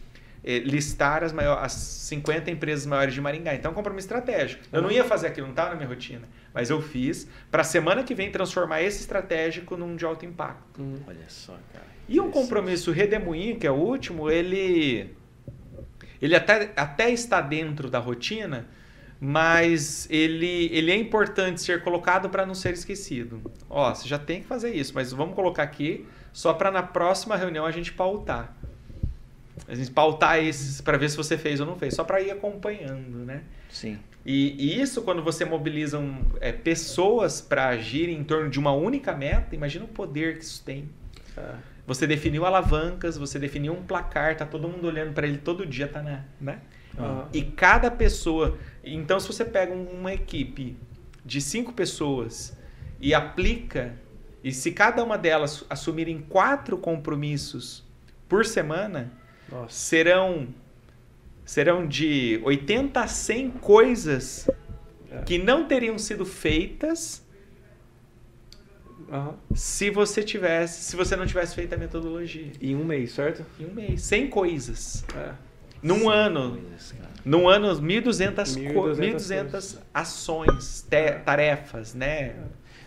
[0.44, 3.54] eh, listar as, maiores, as 50 empresas maiores de Maringá.
[3.54, 4.64] Então é um compromisso estratégico.
[4.72, 6.28] Eu não ia fazer aquilo, não estava na minha rotina.
[6.52, 10.82] Mas eu fiz para a semana que vem transformar esse estratégico num de alto impacto.
[10.82, 10.98] Hum.
[11.06, 11.86] Olha só, cara.
[12.08, 15.10] E um compromisso redemoinho, que é o último, ele,
[16.20, 18.66] ele até, até está dentro da rotina,
[19.24, 23.40] mas ele, ele é importante ser colocado para não ser esquecido.
[23.70, 27.36] Ó, você já tem que fazer isso, mas vamos colocar aqui só para na próxima
[27.36, 28.52] reunião a gente pautar.
[29.68, 32.32] A gente pautar esses para ver se você fez ou não fez, só para ir
[32.32, 33.44] acompanhando, né?
[33.70, 33.96] Sim.
[34.26, 38.72] E, e isso, quando você mobiliza um, é, pessoas para agir em torno de uma
[38.72, 40.88] única meta, imagina o poder que isso tem.
[41.36, 41.54] É.
[41.86, 45.86] Você definiu alavancas, você definiu um placar, tá todo mundo olhando para ele todo dia,
[45.86, 46.58] tá na, né?
[46.98, 47.26] Uhum.
[47.32, 48.58] E cada pessoa.
[48.84, 50.76] Então, se você pega uma equipe
[51.24, 52.56] de cinco pessoas
[53.00, 53.94] e aplica,
[54.42, 57.84] e se cada uma delas assumirem quatro compromissos
[58.28, 59.12] por semana,
[59.50, 59.74] Nossa.
[59.74, 60.48] serão
[61.44, 64.48] serão de 80 a 100 coisas
[65.10, 65.22] é.
[65.22, 67.22] que não teriam sido feitas
[69.08, 69.34] uhum.
[69.54, 72.52] se você tivesse, se você não tivesse feito a metodologia.
[72.60, 73.44] Em um mês, certo?
[73.58, 75.04] Em um mês, 100 coisas.
[75.14, 75.34] É.
[75.82, 76.52] Num ano.
[76.52, 82.34] Coisas, num ano, 1.200, 1.200 ações, te, tarefas, né?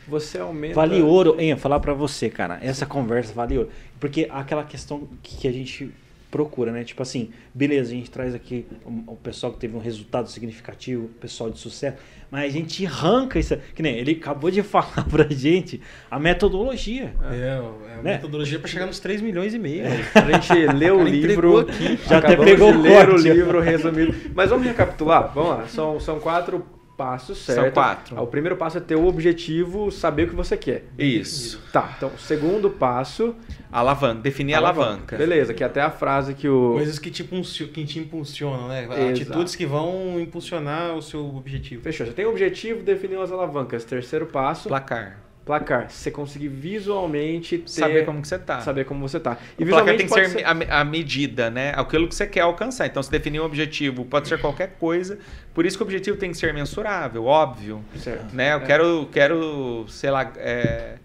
[0.07, 0.75] Você aumenta.
[0.75, 1.55] Vale ouro, hein?
[1.57, 2.59] Falar para você, cara.
[2.61, 3.69] Essa conversa vale ouro.
[3.99, 5.91] Porque aquela questão que a gente
[6.35, 6.83] procura, né?
[6.83, 11.05] Tipo assim, beleza, a gente traz aqui o, o, pessoal que teve um resultado significativo,
[11.05, 11.95] o pessoal de sucesso,
[12.29, 13.57] mas a gente arranca isso.
[13.73, 15.79] Que nem ele acabou de falar pra gente
[16.11, 17.13] a metodologia.
[17.31, 18.13] É, é a né?
[18.15, 19.85] metodologia para chegar nos 3 milhões e meio.
[19.85, 20.03] É.
[20.13, 24.13] A gente lê o livro aqui, já até pegou de ler o livro resumido.
[24.35, 25.33] Mas vamos recapitular?
[25.33, 26.65] Vamos lá, são, são quatro
[26.95, 27.61] passos, certo?
[27.61, 28.21] São quatro.
[28.21, 30.85] O primeiro passo é ter o objetivo, saber o que você quer.
[30.97, 31.61] Isso.
[31.71, 33.35] Tá, então o segundo passo...
[33.71, 34.85] Alavanca, definir a alavanca.
[34.87, 35.17] alavanca.
[35.17, 36.73] Beleza, que é até a frase que o...
[36.73, 38.85] Coisas que te, que te impulsionam, né?
[38.85, 39.01] Exato.
[39.01, 41.81] Atitudes que vão impulsionar o seu objetivo.
[41.81, 43.83] Fechou, você tem o objetivo, definir as alavancas.
[43.83, 44.69] Terceiro passo...
[44.69, 45.89] Placar placar.
[45.91, 48.61] Se você conseguir visualmente ter, saber como que você tá.
[48.61, 49.37] Saber como você tá.
[49.57, 50.43] E o placar tem que ser, ser...
[50.43, 51.71] A, a, medida, né?
[51.75, 52.87] Aquilo que você quer alcançar.
[52.87, 55.19] Então, se definir um objetivo, pode ser qualquer coisa.
[55.53, 57.85] Por isso que o objetivo tem que ser mensurável, óbvio.
[57.95, 58.35] Certo.
[58.35, 58.53] Né?
[58.53, 58.59] Eu é.
[58.61, 60.95] quero, quero, sei lá, é...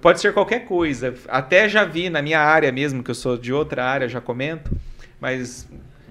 [0.00, 1.12] pode ser qualquer coisa.
[1.26, 4.70] Até já vi na minha área mesmo, que eu sou de outra área, já comento,
[5.20, 5.68] mas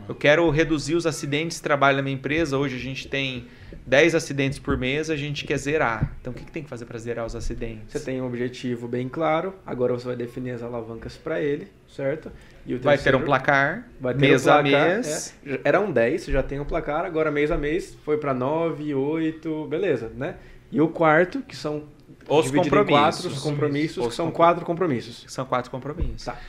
[0.07, 2.57] eu quero reduzir os acidentes de trabalho na minha empresa.
[2.57, 3.47] Hoje a gente tem
[3.85, 6.15] 10 acidentes por mês, a gente quer zerar.
[6.21, 7.91] Então, o que, que tem que fazer para zerar os acidentes?
[7.91, 12.31] Você tem um objetivo bem claro, agora você vai definir as alavancas para ele, certo?
[12.65, 15.35] E o vai ter um placar, vai ter mês um placar, a mês.
[15.45, 19.67] É, eram 10, já tem um placar, agora mês a mês foi para 9, 8,
[19.67, 20.35] beleza, né?
[20.71, 21.83] E o quarto, que são
[22.29, 22.89] os compromissos.
[22.89, 25.25] quatro os compromissos, os que são quatro compromissos.
[25.27, 26.25] São quatro compromissos.
[26.25, 26.39] Tá.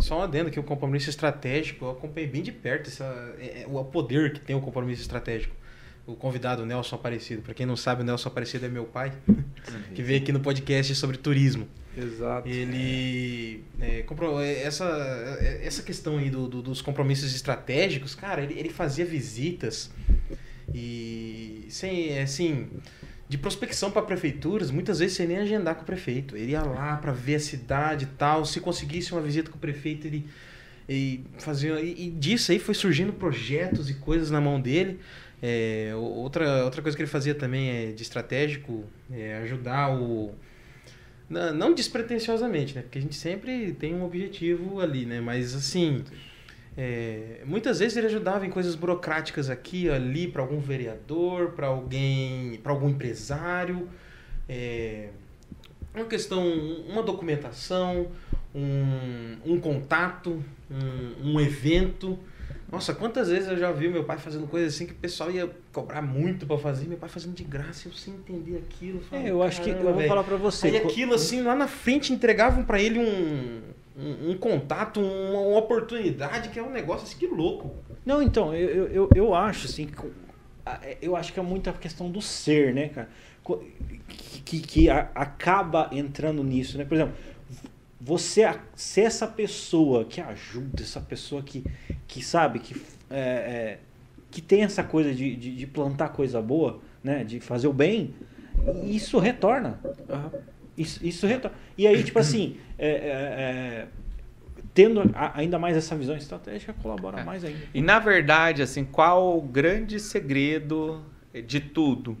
[0.00, 3.04] Só um adendo que o compromisso estratégico, eu acompanhei bem de perto essa,
[3.38, 5.54] é, é, o poder que tem o compromisso estratégico
[6.06, 7.42] o convidado Nelson Aparecido.
[7.42, 9.12] Para quem não sabe, o Nelson Aparecido é meu pai,
[9.94, 11.68] que veio aqui no podcast sobre turismo.
[11.96, 12.48] Exato.
[12.48, 14.84] Ele é, comprou é, essa,
[15.40, 19.90] é, essa questão aí do, do, dos compromissos estratégicos, cara, ele, ele fazia visitas
[20.72, 22.68] e sem assim
[23.30, 26.36] de prospecção para prefeituras, muitas vezes sem nem agendar com o prefeito.
[26.36, 28.44] Ele ia lá para ver a cidade e tal.
[28.44, 30.26] Se conseguisse uma visita com o prefeito, ele,
[31.38, 31.80] fazia.
[31.80, 34.98] E, e disso aí foi surgindo projetos e coisas na mão dele.
[35.40, 40.34] É, outra, outra coisa que ele fazia também é de estratégico é ajudar o.
[41.28, 42.82] Não, não despretensiosamente, né?
[42.82, 45.20] Porque a gente sempre tem um objetivo ali, né?
[45.20, 46.02] Mas assim.
[46.76, 52.58] É, muitas vezes ele ajudava em coisas burocráticas aqui, ali, para algum vereador, para alguém,
[52.62, 53.88] para algum empresário.
[54.48, 55.08] É,
[55.94, 56.46] uma questão,
[56.88, 58.08] uma documentação,
[58.54, 62.18] um, um contato, um, um evento.
[62.70, 65.50] Nossa, quantas vezes eu já vi meu pai fazendo coisas assim que o pessoal ia
[65.72, 69.00] cobrar muito para fazer, meu pai fazendo de graça, eu sem entender aquilo.
[69.00, 70.08] Falava, é, eu acho que eu vou véio.
[70.08, 70.68] falar para você.
[70.68, 73.60] Aí aquilo assim, lá na frente entregavam para ele um,
[74.00, 77.74] um, um contato, uma, uma, oportunidade que é um negócio assim que louco.
[78.04, 79.88] Não, então, eu, eu, eu acho assim,
[81.02, 83.08] eu acho que é muita questão do ser, né, cara?
[84.44, 86.84] Que, que acaba entrando nisso, né?
[86.84, 87.14] Por exemplo,
[88.00, 91.64] você ser essa pessoa que ajuda, essa pessoa que,
[92.06, 92.80] que sabe, que,
[93.10, 93.78] é, é,
[94.30, 97.24] que tem essa coisa de, de, de, plantar coisa boa, né?
[97.24, 98.14] De fazer o bem,
[98.84, 99.78] isso retorna.
[100.08, 100.40] Uhum.
[100.80, 101.56] Isso, isso retorna.
[101.76, 103.88] E aí, tipo assim, é, é, é
[104.72, 105.02] tendo
[105.34, 107.24] ainda mais essa visão estratégica, colabora é.
[107.24, 107.60] mais ainda.
[107.74, 111.04] E na verdade, assim, qual o grande segredo
[111.46, 112.16] de tudo?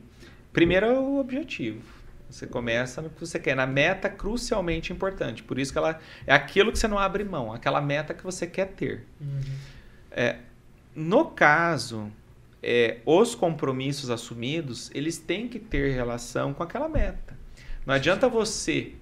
[0.52, 1.80] Primeiro é o objetivo.
[2.28, 5.42] Você começa no que você quer, na meta crucialmente importante.
[5.42, 8.46] Por isso que ela é aquilo que você não abre mão, aquela meta que você
[8.46, 9.06] quer ter.
[9.20, 9.40] Uhum.
[10.10, 10.36] É,
[10.94, 12.10] no caso,
[12.62, 17.29] é, os compromissos assumidos, eles têm que ter relação com aquela meta.
[17.90, 18.92] Não adianta você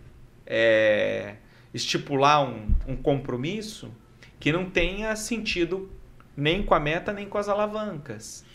[0.47, 1.35] é,
[1.75, 3.91] estipular um, um compromisso
[4.41, 5.91] que não tenha sentido
[6.35, 8.47] nem com a meta, nem com as alavancas.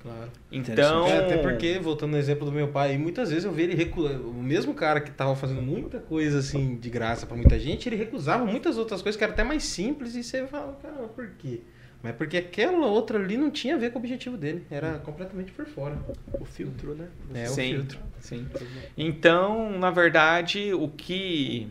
[0.00, 0.30] Claro.
[0.52, 1.08] Então.
[1.08, 4.20] É, até porque, voltando no exemplo do meu pai, muitas vezes eu vi ele recusar.
[4.20, 7.96] O mesmo cara que estava fazendo muita coisa assim de graça para muita gente, ele
[7.96, 11.62] recusava muitas outras coisas que eram até mais simples e você fala, caramba, por quê?
[12.02, 15.52] Mas porque aquela outra ali não tinha a ver com o objetivo dele, era completamente
[15.52, 15.98] por fora.
[16.40, 17.08] O filtro, né?
[17.34, 17.98] É, sim, o filtro.
[18.20, 18.46] Sim.
[18.96, 21.68] Então, na verdade, o que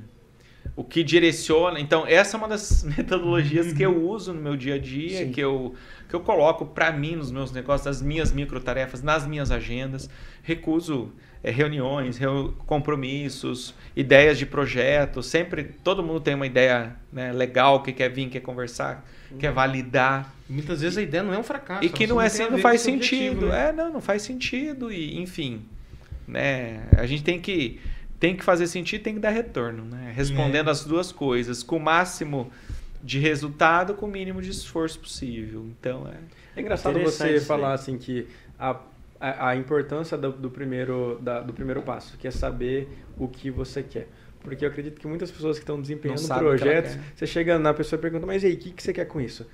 [0.80, 1.78] o que direciona.
[1.78, 5.42] Então, essa é uma das metodologias que eu uso no meu dia a dia, que
[5.42, 5.76] eu,
[6.08, 10.10] que eu coloco para mim nos meus negócios, nas minhas microtarefas, nas minhas agendas.
[10.42, 11.12] Recuso
[11.44, 15.22] é, reuniões, reu, compromissos, ideias de projeto.
[15.22, 19.19] Sempre todo mundo tem uma ideia né, legal que quer vir, quer conversar, uhum.
[19.38, 20.34] Quer validar.
[20.50, 21.84] Muitas vezes a ideia não é um fracasso.
[21.84, 23.48] E que não, é assim, não faz sentido.
[23.48, 23.70] Né?
[23.70, 24.92] É, não, não faz sentido.
[24.92, 25.62] E, enfim,
[26.28, 27.80] né, a gente tem que
[28.20, 30.12] tem que fazer sentido tem que dar retorno, né?
[30.14, 30.72] Respondendo é.
[30.72, 32.52] as duas coisas, com o máximo
[33.02, 35.66] de resultado, com o mínimo de esforço possível.
[35.80, 36.18] Então é.
[36.60, 38.28] É engraçado você falar assim que
[38.60, 38.78] a,
[39.20, 43.50] a, a importância do, do primeiro, da, do primeiro passo, que é saber o que
[43.50, 44.10] você quer.
[44.42, 48.02] Porque eu acredito que muitas pessoas que estão desempenhando projetos, você chega na pessoa e
[48.02, 49.46] pergunta, mas e aí, o que, que você quer com isso?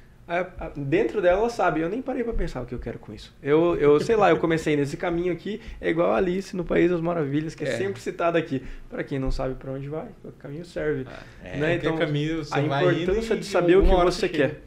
[0.76, 3.34] dentro dela ela sabe, eu nem parei para pensar o que eu quero com isso.
[3.44, 6.90] Eu, eu sei lá, eu comecei nesse caminho aqui, é igual a Alice no País
[6.90, 8.64] das Maravilhas, que é, é sempre citada aqui.
[8.90, 11.06] Para quem não sabe para onde vai, o caminho serve.
[11.44, 11.76] É, né?
[11.76, 14.62] Então, caminho a importância de saber o que você quer.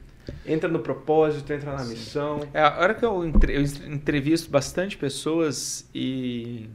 [0.47, 1.91] Entra no propósito, entra na Sim.
[1.91, 2.41] missão.
[2.53, 6.69] É, a hora que eu, entre, eu entrevisto bastante pessoas e,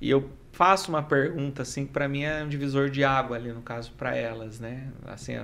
[0.00, 3.60] e eu faço uma pergunta assim, para mim é um divisor de água ali no
[3.60, 4.88] caso para elas, né?
[5.04, 5.34] Assim,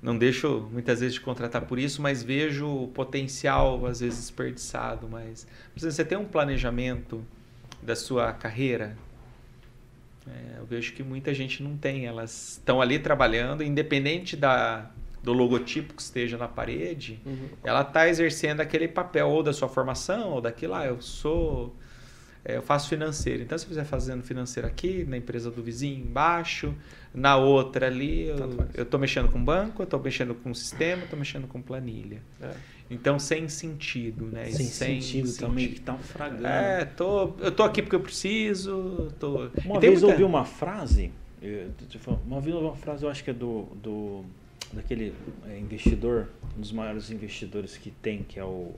[0.00, 5.08] não deixo muitas vezes de contratar por isso, mas vejo o potencial às vezes desperdiçado.
[5.08, 5.44] Mas
[5.76, 7.24] você tem um planejamento
[7.82, 8.96] da sua carreira?
[10.24, 12.06] É, eu vejo que muita gente não tem.
[12.06, 14.88] Elas estão ali trabalhando, independente da,
[15.20, 17.48] do logotipo que esteja na parede, uhum.
[17.64, 20.74] ela está exercendo aquele papel ou da sua formação ou daquilo.
[20.74, 21.74] Ah, eu sou
[22.44, 23.42] eu faço financeiro.
[23.42, 26.74] Então, se eu fizer fazendo financeiro aqui, na empresa do vizinho embaixo,
[27.14, 28.28] na outra ali,
[28.74, 32.20] eu estou mexendo com banco, eu estou mexendo com sistema, estou mexendo com planilha.
[32.42, 32.52] É.
[32.90, 34.44] Então, sem sentido, né?
[34.50, 36.46] Sem, sem sentido, sentido, também, que tá um fragando.
[36.46, 39.12] É, tô, eu tô aqui porque eu preciso.
[39.18, 39.48] Tô...
[39.64, 40.06] Uma vez muita...
[40.14, 41.70] ouvi uma frase, eu,
[42.26, 44.24] uma vez uma frase, eu acho que é do, do
[44.72, 45.14] daquele
[45.46, 48.74] é, investidor, um dos maiores investidores que tem, que é o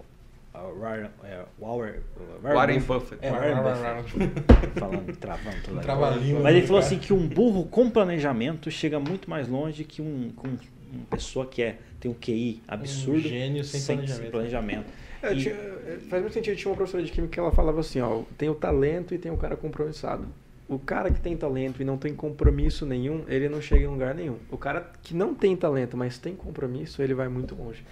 [0.63, 2.01] Warren, é, Warren,
[2.43, 3.25] Warren Buffett.
[3.25, 4.41] É, Warren Buffett.
[4.79, 9.49] Falando, travando toda Mas ele falou assim que um burro com planejamento chega muito mais
[9.49, 13.19] longe que um, com uma pessoa que é, tem um QI absurdo.
[13.19, 14.31] Um gênio sem, sem planejamento.
[14.31, 14.87] planejamento.
[15.23, 15.37] É, e...
[15.37, 16.57] tinha, é, faz muito sentido.
[16.57, 19.33] Tinha uma professora de química que ela falava assim, ó, tem o talento e tem
[19.33, 20.27] o cara compromissado.
[20.69, 24.15] O cara que tem talento e não tem compromisso nenhum, ele não chega em lugar
[24.15, 24.37] nenhum.
[24.51, 27.85] O cara que não tem talento, mas tem compromisso, ele vai muito longe.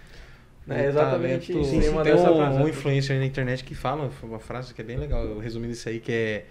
[0.69, 4.73] É exatamente talento, sim, sim, Tem um, um influencer na internet que fala uma frase
[4.73, 6.47] que é bem legal, eu resumindo isso aí, que é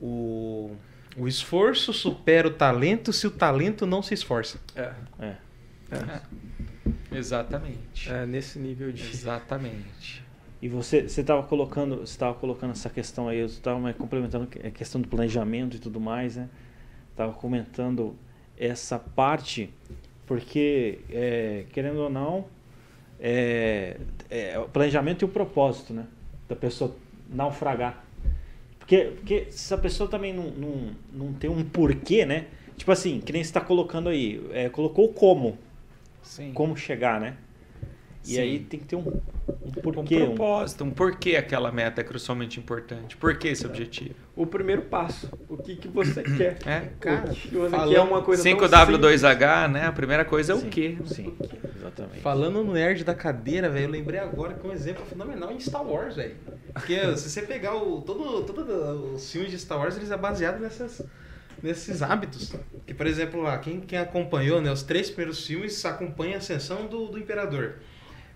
[0.00, 0.76] o,
[1.16, 4.58] o esforço supera o talento se o talento não se esforça.
[4.76, 4.92] É.
[5.18, 5.36] é.
[5.90, 5.96] é.
[5.96, 6.20] é.
[7.16, 8.10] Exatamente.
[8.10, 9.02] É, nesse nível de...
[9.02, 10.22] Exatamente.
[10.60, 15.00] E você estava colocando, você estava colocando essa questão aí, eu estava complementando a questão
[15.00, 16.48] do planejamento e tudo mais, né?
[17.10, 18.16] Estava comentando
[18.56, 19.72] essa parte,
[20.24, 22.46] porque, é, querendo ou não,
[23.22, 23.96] é,
[24.28, 26.06] é, o planejamento e o propósito, né?
[26.48, 26.96] Da pessoa
[27.30, 28.04] naufragar.
[28.80, 32.46] Porque, porque se a pessoa também não, não, não tem um porquê, né?
[32.76, 35.56] Tipo assim, que nem você está colocando aí, é, colocou como.
[36.20, 36.52] Sim.
[36.52, 37.36] Como chegar, né?
[38.24, 38.40] E Sim.
[38.40, 40.22] aí tem que ter um, um porquê.
[40.22, 40.88] Um propósito, um...
[40.88, 43.16] um porquê aquela meta é crucialmente importante.
[43.16, 44.14] Por que esse objetivo?
[44.36, 45.28] O primeiro passo.
[45.48, 46.58] O que, que você quer?
[46.64, 47.30] É, cara.
[47.30, 49.86] O que você falando, quer é uma coisa 5W2H, né?
[49.86, 50.96] A primeira coisa é sim, o quê?
[51.04, 51.34] Sim,
[51.76, 52.20] exatamente.
[52.20, 55.84] Falando no nerd da cadeira, velho, eu lembrei agora que um exemplo fenomenal em Star
[55.84, 56.36] Wars, velho.
[56.72, 60.60] Porque se você pegar o, todo, todo os filmes de Star Wars, eles é baseado
[60.60, 61.02] nessas
[61.62, 62.52] nesses hábitos.
[62.86, 66.86] Que, por exemplo, lá, quem, quem acompanhou né, os três primeiros filmes acompanha a ascensão
[66.86, 67.76] do, do imperador.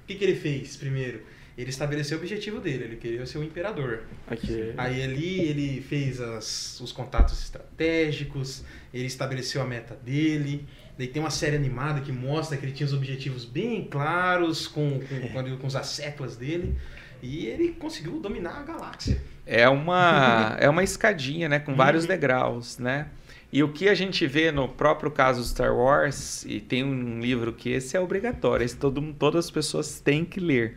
[0.06, 1.20] O que, que ele fez primeiro?
[1.58, 4.04] Ele estabeleceu o objetivo dele, ele queria ser o imperador.
[4.30, 4.72] Okay.
[4.76, 8.62] Aí ali ele fez as, os contatos estratégicos,
[8.94, 10.64] ele estabeleceu a meta dele.
[10.96, 15.00] Daí tem uma série animada que mostra que ele tinha os objetivos bem claros com,
[15.00, 16.76] com, com, com os asseclas dele.
[17.20, 19.20] E ele conseguiu dominar a galáxia.
[19.44, 21.58] É uma, é uma escadinha, né?
[21.58, 22.08] Com vários uhum.
[22.10, 23.08] degraus, né?
[23.56, 27.54] E o que a gente vê no próprio caso Star Wars, e tem um livro
[27.54, 30.76] que esse é obrigatório, esse todo, todas as pessoas têm que ler,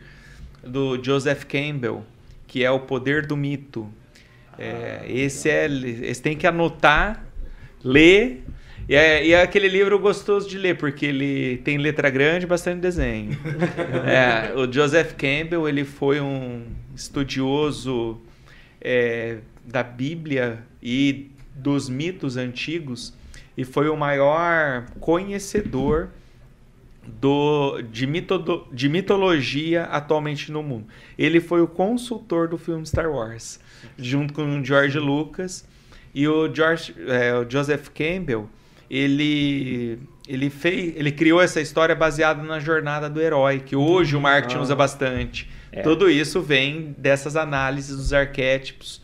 [0.64, 2.02] do Joseph Campbell,
[2.46, 3.86] que é O Poder do Mito.
[4.58, 7.22] É, esse é, esse tem que anotar,
[7.84, 8.44] ler
[8.88, 12.48] e é, e é, aquele livro gostoso de ler, porque ele tem letra grande e
[12.48, 13.38] bastante desenho.
[14.08, 16.64] é, o Joseph Campbell ele foi um
[16.96, 18.22] estudioso
[18.80, 21.30] é, da Bíblia e
[21.60, 23.12] dos mitos antigos
[23.56, 26.08] e foi o maior conhecedor
[27.06, 30.86] do, de, mitodo, de mitologia atualmente no mundo.
[31.18, 33.60] Ele foi o consultor do filme Star Wars,
[33.98, 35.66] junto com o George Lucas.
[36.14, 38.48] E o, George, é, o Joseph Campbell
[38.90, 44.20] ele ele fez, ele criou essa história baseada na jornada do herói, que hoje o
[44.20, 44.62] marketing ah.
[44.62, 45.50] usa bastante.
[45.72, 45.82] É.
[45.82, 48.99] Tudo isso vem dessas análises dos arquétipos.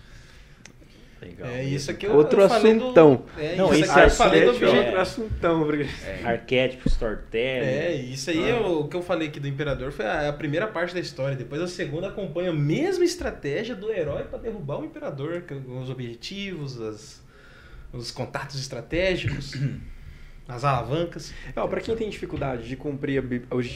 [1.27, 1.49] Legal.
[1.49, 3.17] É isso aqui eu, Outro eu assuntão.
[3.17, 5.65] Do, é, não, isso eu falei do objeto é, assuntão.
[5.65, 5.87] Porque...
[6.05, 6.21] É.
[6.25, 7.67] Arquétipo, storytelling.
[7.67, 8.49] É, isso aí ah.
[8.49, 11.01] é o, o que eu falei aqui do Imperador foi a, a, primeira parte da
[11.01, 11.37] história.
[11.37, 15.91] Depois a segunda acompanha a mesma estratégia do herói para derrubar o Imperador, com os
[15.91, 17.23] objetivos, as,
[17.93, 19.55] os contatos estratégicos,
[20.49, 21.35] as alavancas.
[21.55, 23.23] Para quem tem dificuldade de cumprir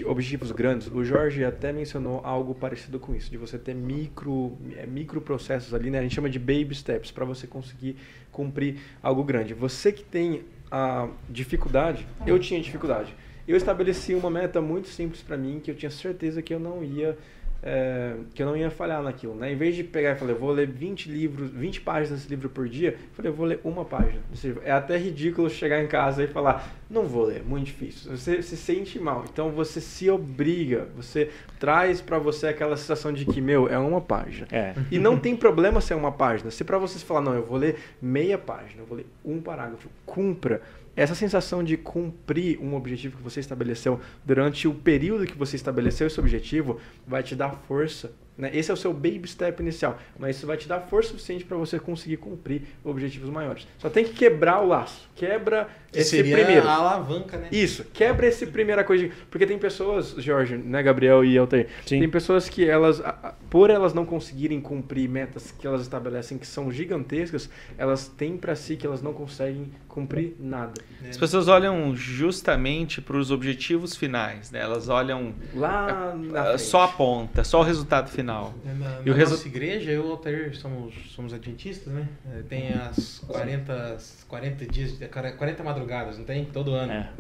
[0.06, 4.86] objetivos grandes, o Jorge até mencionou algo parecido com isso, de você ter micro, é,
[4.86, 5.98] micro processos ali, né?
[5.98, 7.96] A gente chama de baby steps para você conseguir
[8.30, 9.54] cumprir algo grande.
[9.54, 13.14] Você que tem a dificuldade, eu tinha dificuldade.
[13.48, 16.84] Eu estabeleci uma meta muito simples para mim que eu tinha certeza que eu não
[16.84, 17.18] ia
[17.62, 19.52] é, que eu não ia falhar naquilo, né?
[19.52, 22.48] Em vez de pegar e falar, eu vou ler 20 livros, 20 páginas desse livro
[22.48, 24.62] por dia, eu falei, eu vou ler uma página livro.
[24.64, 28.16] É até ridículo chegar em casa e falar, não vou ler, muito difícil.
[28.16, 33.24] Você se sente mal, então você se obriga, você traz para você aquela sensação de
[33.26, 34.48] que, meu, é uma página.
[34.50, 34.74] É.
[34.90, 36.50] E não tem problema ser uma página.
[36.50, 39.88] Se para você falar, não, eu vou ler meia página, eu vou ler um parágrafo,
[40.06, 40.62] cumpra
[40.96, 46.06] essa sensação de cumprir um objetivo que você estabeleceu durante o período que você estabeleceu
[46.06, 48.50] esse objetivo vai te dar força né?
[48.52, 51.56] Esse é o seu baby step inicial, mas isso vai te dar força suficiente para
[51.56, 53.66] você conseguir cumprir objetivos maiores.
[53.78, 55.08] Só tem que quebrar o laço.
[55.14, 56.66] Quebra que esse seria primeiro.
[56.66, 57.48] a alavanca, né?
[57.52, 57.84] Isso.
[57.92, 59.10] Quebra esse primeira coisa.
[59.30, 62.00] Porque tem pessoas, Jorge, né, Gabriel e Altair, Sim.
[62.00, 63.02] tem pessoas que elas,
[63.50, 68.54] por elas não conseguirem cumprir metas que elas estabelecem que são gigantescas, elas têm para
[68.54, 70.80] si que elas não conseguem cumprir nada.
[71.08, 74.60] As pessoas olham justamente para os objetivos finais, né?
[74.60, 76.16] Elas olham lá
[76.56, 78.54] só a ponta, só o resultado final final.
[78.64, 82.08] É, na, e na nossa igreja, eu e o Altair somos, somos adventistas, né?
[82.32, 84.98] É, tem as 40, 40 dias,
[85.36, 86.44] 40 madrugadas, não tem?
[86.44, 86.92] Todo ano.
[86.92, 87.10] É.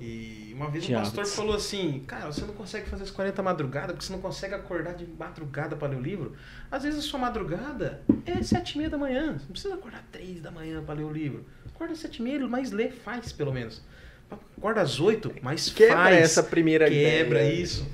[0.00, 3.92] E uma vez o pastor falou assim, cara, você não consegue fazer as 40 madrugadas
[3.92, 6.34] porque você não consegue acordar de madrugada para ler o livro.
[6.70, 9.34] Às vezes a sua madrugada é sete e meia da manhã.
[9.34, 11.44] Você não precisa acordar três da manhã para ler o livro.
[11.66, 13.82] Acorda às sete e meia, mas lê, faz pelo menos.
[14.30, 16.16] Acorda às oito, mas Quebra faz.
[16.18, 17.62] essa primeira Quebra ideia.
[17.62, 17.86] isso.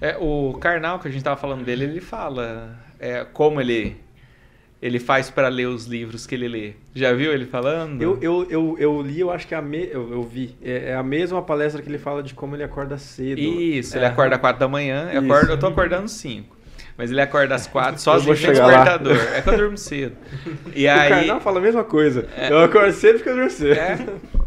[0.00, 3.96] É, o Karnal, que a gente estava falando dele, ele fala é, como ele
[4.80, 6.74] ele faz para ler os livros que ele lê.
[6.94, 8.02] Já viu ele falando?
[8.02, 10.54] Eu, eu, eu, eu li, eu acho que é a me, eu, eu vi.
[10.62, 13.40] É, é, a mesma palestra que ele fala de como ele acorda cedo.
[13.40, 14.00] Isso, é.
[14.00, 15.10] ele acorda quatro da manhã.
[15.12, 16.55] Eu, acordo, eu tô acordando cinco.
[16.96, 19.16] Mas ele acorda às quatro, sozinho no despertador.
[19.16, 19.36] Lá.
[19.36, 20.16] É que eu durmo cedo.
[20.74, 21.08] E o aí...
[21.08, 22.26] Karnal fala a mesma coisa.
[22.36, 22.50] É.
[22.50, 23.78] Eu acordo cedo porque eu durmo cedo.
[23.78, 23.98] É.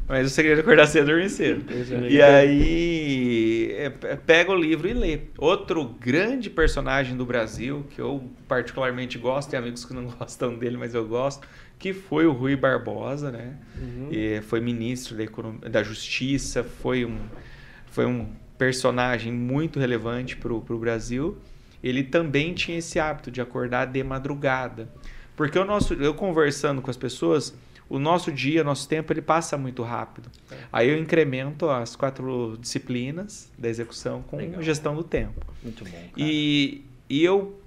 [0.07, 1.65] Mas o segredo é acordar cedo e dormir cedo.
[1.71, 2.09] É.
[2.09, 5.19] E aí é, é, pega o livro e lê.
[5.37, 10.77] Outro grande personagem do Brasil, que eu particularmente gosto, tem amigos que não gostam dele,
[10.77, 11.47] mas eu gosto,
[11.77, 13.53] que foi o Rui Barbosa, né?
[13.79, 14.07] Uhum.
[14.11, 17.19] E foi ministro da, Economia, da Justiça, foi um,
[17.91, 18.27] foi um
[18.57, 21.37] personagem muito relevante para o Brasil
[21.83, 24.89] ele também tinha esse hábito de acordar de madrugada.
[25.35, 27.55] Porque o nosso, eu conversando com as pessoas,
[27.89, 30.29] o nosso dia, nosso tempo, ele passa muito rápido.
[30.51, 30.55] É.
[30.71, 34.61] Aí eu incremento as quatro disciplinas da execução com Legal.
[34.61, 35.45] gestão do tempo.
[35.63, 35.91] Muito bom.
[35.91, 36.11] Cara.
[36.17, 37.57] E, e eu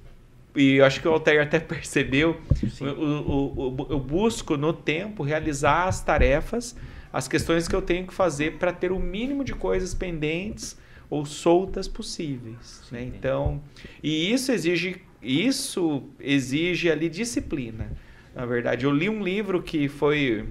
[0.55, 2.39] e eu acho que o Altair até percebeu,
[2.81, 6.77] eu, eu, eu, busco no tempo realizar as tarefas,
[7.11, 10.77] as questões que eu tenho que fazer para ter o mínimo de coisas pendentes
[11.13, 12.85] ou soltas possíveis.
[12.91, 13.03] Né?
[13.03, 13.61] Então,
[14.03, 17.93] e isso exige, isso exige ali disciplina.
[18.35, 20.49] Na verdade, eu li um livro que foi,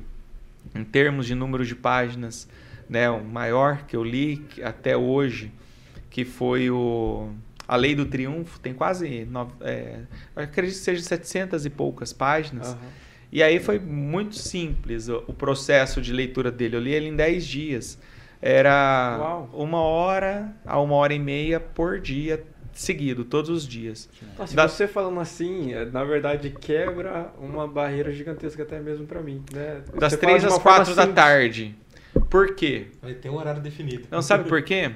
[0.76, 2.48] em termos de número de páginas,
[2.88, 5.52] né, o maior que eu li até hoje,
[6.12, 7.32] que foi o
[7.68, 10.02] A Lei do Triunfo, tem quase, nove, é,
[10.36, 12.74] acredito que seja 700 e poucas páginas.
[12.74, 12.90] Uhum.
[13.32, 16.76] E aí foi muito simples o, o, processo de leitura dele.
[16.76, 17.98] Eu li ele em 10 dias.
[18.42, 19.50] Era Uau.
[19.54, 24.10] uma hora a uma hora e meia por dia, seguido, todos os dias.
[24.38, 24.68] Nossa, da...
[24.68, 29.44] você falando assim, é, na verdade quebra uma barreira gigantesca até mesmo para mim.
[29.54, 29.82] Né?
[29.94, 31.76] Das três às quatro da tarde.
[32.30, 32.88] Por quê?
[33.02, 34.08] Vai ter um horário definido.
[34.10, 34.92] Não sabe por quê?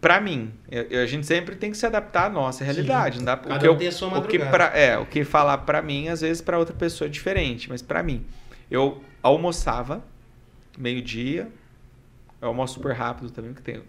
[0.00, 3.18] Para mim, a gente sempre tem que se adaptar à nossa realidade.
[3.18, 3.24] Sim.
[3.24, 5.58] Não dá, Cada o que tem a sua o que pra, é, o que falar
[5.58, 8.24] para mim, às vezes para outra pessoa é diferente, mas para mim,
[8.70, 10.04] eu almoçava
[10.78, 11.48] meio-dia,
[12.42, 13.82] eu almoço super rápido também, que tem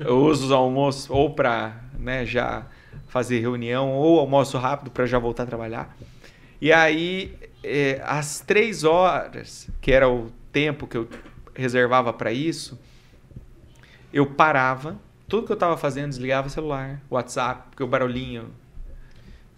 [0.00, 2.66] eu uso os almoços ou para né, já
[3.06, 5.96] fazer reunião ou almoço rápido para já voltar a trabalhar.
[6.60, 11.08] E aí, é, às três horas, que era o tempo que eu
[11.54, 12.78] reservava para isso,
[14.12, 14.98] eu parava,
[15.28, 18.50] tudo que eu estava fazendo, desligava o celular, WhatsApp, porque o barulhinho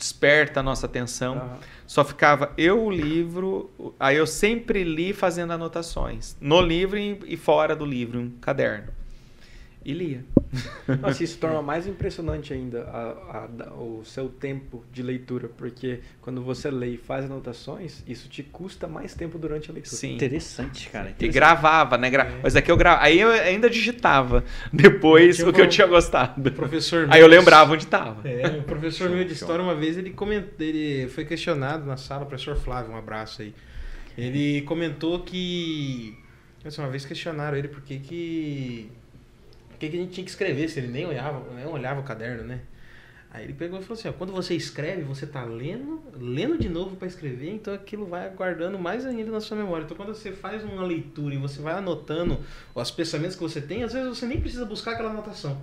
[0.01, 1.35] desperta a nossa atenção.
[1.35, 1.59] Uhum.
[1.87, 3.71] Só ficava eu, o livro,
[4.01, 9.00] aí eu sempre li fazendo anotações, no livro e fora do livro, um caderno
[9.85, 10.25] e lia.
[11.01, 16.43] Nossa, isso torna mais impressionante ainda a, a, o seu tempo de leitura, porque quando
[16.43, 19.97] você lê e faz anotações, isso te custa mais tempo durante a leitura.
[19.97, 20.15] Sim.
[20.15, 21.11] Interessante, cara.
[21.11, 21.25] Interessante.
[21.25, 22.11] E gravava, né?
[22.11, 22.25] Gra...
[22.25, 22.41] É.
[22.43, 23.05] Mas aqui eu gravava.
[23.05, 26.51] Aí eu ainda digitava depois o que eu tinha gostado.
[26.53, 28.29] Professor Aí eu lembrava onde estava.
[28.29, 32.25] É, o professor meu de história, uma vez, ele comentou, ele foi questionado na sala,
[32.25, 33.55] o professor Flávio, um abraço aí.
[34.19, 36.19] Ele comentou que.
[36.77, 38.91] Uma vez questionaram ele por que que
[39.81, 42.45] que, que a gente tinha que escrever se ele nem olhava, nem olhava o caderno,
[42.45, 42.61] né?
[43.33, 46.69] Aí ele pegou e falou assim: ó, quando você escreve, você tá lendo, lendo de
[46.69, 49.85] novo para escrever, então aquilo vai guardando mais ainda na sua memória.
[49.85, 52.39] Então quando você faz uma leitura e você vai anotando
[52.75, 55.63] os pensamentos que você tem, às vezes você nem precisa buscar aquela anotação.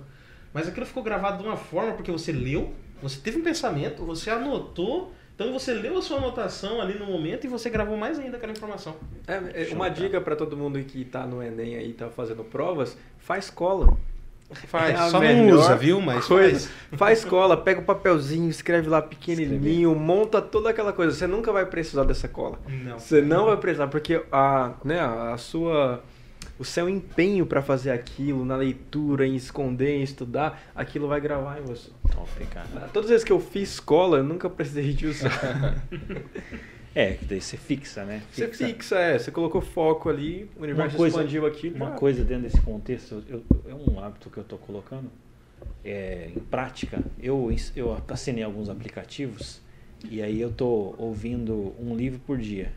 [0.52, 4.30] Mas aquilo ficou gravado de uma forma porque você leu, você teve um pensamento, você
[4.30, 8.38] anotou então você leu a sua anotação ali no momento e você gravou mais ainda
[8.38, 8.96] aquela informação.
[9.24, 12.98] É, é uma dica para todo mundo que está no Enem aí, tá fazendo provas,
[13.18, 13.96] faz cola.
[14.66, 16.00] Faz, é só não usa, viu?
[16.00, 16.68] Mas coisa.
[16.90, 16.98] faz.
[16.98, 21.14] Faz cola, pega o papelzinho, escreve lá pequenininho, monta toda aquela coisa.
[21.14, 22.58] Você nunca vai precisar dessa cola.
[22.66, 22.98] Não.
[22.98, 26.02] Você não vai precisar, porque a, né, a sua
[26.58, 31.58] o seu empenho para fazer aquilo, na leitura, em esconder, em estudar, aquilo vai gravar
[31.58, 31.90] em você.
[32.10, 32.88] Top, cara.
[32.92, 35.84] Todas as vezes que eu fiz escola, eu nunca precisei de usar.
[36.94, 38.22] é, que daí você fixa, né?
[38.30, 38.56] Fixa.
[38.56, 39.18] Você fixa, é.
[39.18, 41.68] Você colocou foco ali, o universo coisa, expandiu aqui.
[41.68, 45.08] Uma coisa dentro desse contexto, eu, é um hábito que eu estou colocando
[45.84, 47.00] é, em prática.
[47.22, 49.60] Eu, eu assinei alguns aplicativos
[50.10, 52.72] e aí eu estou ouvindo um livro por dia,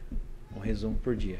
[0.56, 1.40] um resumo por dia.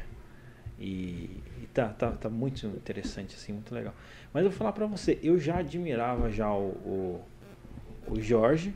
[0.82, 1.30] E,
[1.62, 3.94] e tá, tá, tá muito interessante, assim, muito legal.
[4.34, 7.20] Mas eu vou falar pra você, eu já admirava já o, o,
[8.08, 8.74] o Jorge.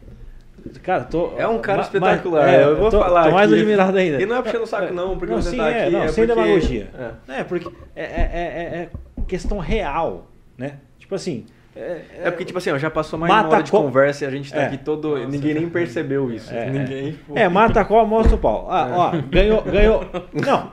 [0.85, 1.33] Cara, tô.
[1.37, 2.49] É um cara espetacular.
[2.49, 3.25] É, eu vou tô, falar.
[3.25, 3.61] Tô mais aqui.
[3.61, 4.23] admirado ainda.
[4.23, 5.93] E não é puxando o saco, não, porque não, você sim, tá é, aqui.
[5.93, 6.41] Não, é sem porque...
[6.41, 6.91] demagogia.
[7.29, 7.41] É.
[7.41, 8.91] é, porque é, é, é, é
[9.27, 10.75] questão real, né?
[10.99, 11.45] Tipo assim.
[11.75, 14.29] É, é, porque, tipo assim, ó, já passou mais mata uma hora de conversa e
[14.29, 14.67] a gente tá é.
[14.67, 15.17] aqui todo.
[15.17, 16.55] Nossa, ninguém nem percebeu isso.
[16.55, 17.19] É, ninguém.
[17.35, 18.67] É, mata qual, mostra o pau.
[18.71, 20.01] Ah, ó, ganhou, ganhou.
[20.33, 20.73] Não,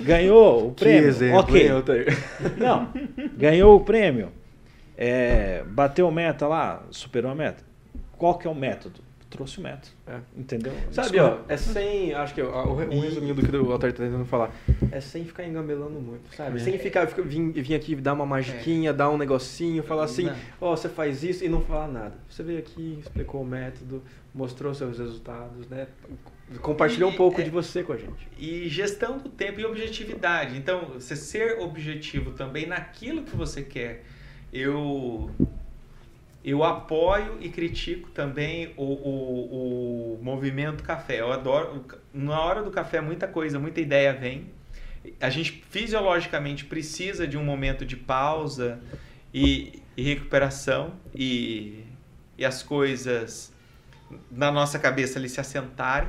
[0.00, 1.02] ganhou o prêmio.
[1.02, 2.06] Que exemplo, ok.
[2.56, 2.92] Não,
[3.36, 4.30] ganhou o prêmio.
[4.96, 7.62] É, bateu meta lá, superou a meta.
[8.16, 9.00] Qual que é o método?
[9.30, 9.88] Trouxe o método.
[10.06, 10.20] É.
[10.36, 10.72] Entendeu?
[10.90, 12.14] Sabe, ó, é sem.
[12.14, 14.50] Acho que ó, um resuminho do que o Walter tá tentando falar.
[14.90, 16.56] É sem ficar engabelando muito, sabe?
[16.56, 16.60] É.
[16.60, 18.92] Sem ficar, vir, vir aqui dar uma magiquinha, é.
[18.92, 20.30] dar um negocinho, falar assim,
[20.60, 22.14] ó, oh, você faz isso e não falar nada.
[22.28, 24.02] Você veio aqui, explicou o método,
[24.34, 25.86] mostrou seus resultados, né?
[26.62, 28.26] Compartilhou um pouco é, de você com a gente.
[28.38, 30.56] E gestão do tempo e objetividade.
[30.56, 34.04] Então, você ser objetivo também naquilo que você quer.
[34.52, 35.30] Eu
[36.42, 41.20] eu apoio e critico também o, o, o movimento café.
[41.20, 41.84] Eu adoro.
[42.14, 44.46] Na hora do café, muita coisa, muita ideia vem.
[45.20, 48.80] A gente fisiologicamente precisa de um momento de pausa
[49.34, 51.84] e, e recuperação e,
[52.36, 53.52] e as coisas
[54.30, 56.08] na nossa cabeça ali se assentarem.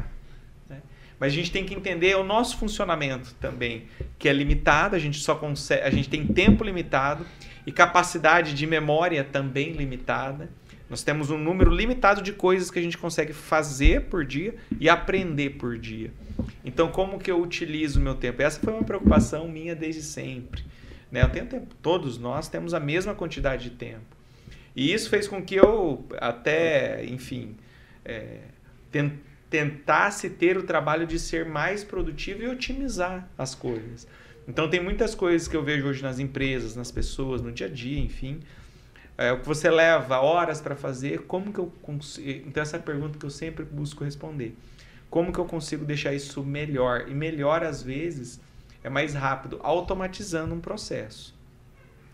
[1.19, 3.83] Mas a gente tem que entender o nosso funcionamento também,
[4.17, 7.25] que é limitado, a gente só consegue, a gente tem tempo limitado
[7.65, 10.49] e capacidade de memória também limitada.
[10.89, 14.89] Nós temos um número limitado de coisas que a gente consegue fazer por dia e
[14.89, 16.11] aprender por dia.
[16.63, 18.41] Então, como que eu utilizo o meu tempo?
[18.41, 20.63] Essa foi uma preocupação minha desde sempre.
[21.11, 21.21] Né?
[21.21, 24.17] Eu tenho tempo, todos nós temos a mesma quantidade de tempo.
[24.75, 27.55] E isso fez com que eu até, enfim,
[28.05, 28.39] é,
[29.49, 34.07] tentasse ter o trabalho de ser mais produtivo e otimizar as coisas.
[34.47, 37.69] Então tem muitas coisas que eu vejo hoje nas empresas, nas pessoas, no dia a
[37.69, 38.39] dia, enfim.
[39.17, 42.47] É, o que você leva horas para fazer, como que eu consigo...
[42.47, 44.55] Então essa é a pergunta que eu sempre busco responder.
[45.09, 47.09] Como que eu consigo deixar isso melhor?
[47.09, 48.39] E melhor, às vezes,
[48.83, 51.35] é mais rápido, automatizando um processo.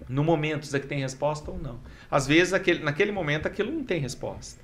[0.07, 1.79] no momento, isso aqui tem resposta ou não.
[2.09, 4.61] Às vezes, aquele, naquele momento, aquilo não tem resposta.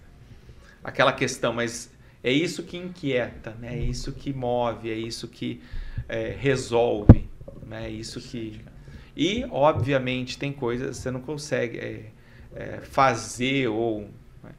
[0.84, 1.92] Aquela questão, mas
[2.24, 3.76] é isso que inquieta, né?
[3.76, 5.62] é isso que move, é isso que
[6.08, 7.30] é, resolve,
[7.66, 7.88] né?
[7.88, 8.62] é isso que...
[9.16, 12.06] E, obviamente, tem coisas que você não consegue é,
[12.56, 14.10] é, fazer ou,
[14.44, 14.52] né?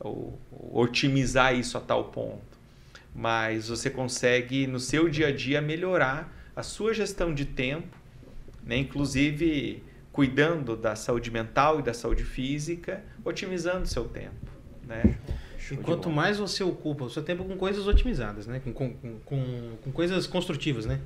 [0.00, 2.52] ou, ou otimizar isso a tal ponto.
[3.14, 7.96] Mas você consegue, no seu dia a dia, melhorar a sua gestão de tempo,
[8.64, 8.76] né?
[8.76, 9.82] inclusive
[10.12, 14.50] cuidando da saúde mental e da saúde física, otimizando seu tempo.
[14.86, 15.18] Né?
[15.72, 18.60] E quanto mais você ocupa o seu tempo com coisas otimizadas, né?
[18.62, 18.94] Com, com,
[19.24, 21.00] com, com, coisas construtivas, né?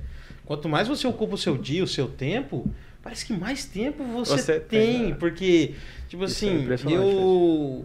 [0.45, 2.69] Quanto mais você ocupa o seu dia, o seu tempo,
[3.01, 4.99] parece que mais tempo você, você tem.
[4.99, 5.15] tem né?
[5.17, 5.75] Porque,
[6.09, 7.83] tipo Isso é assim, é eu.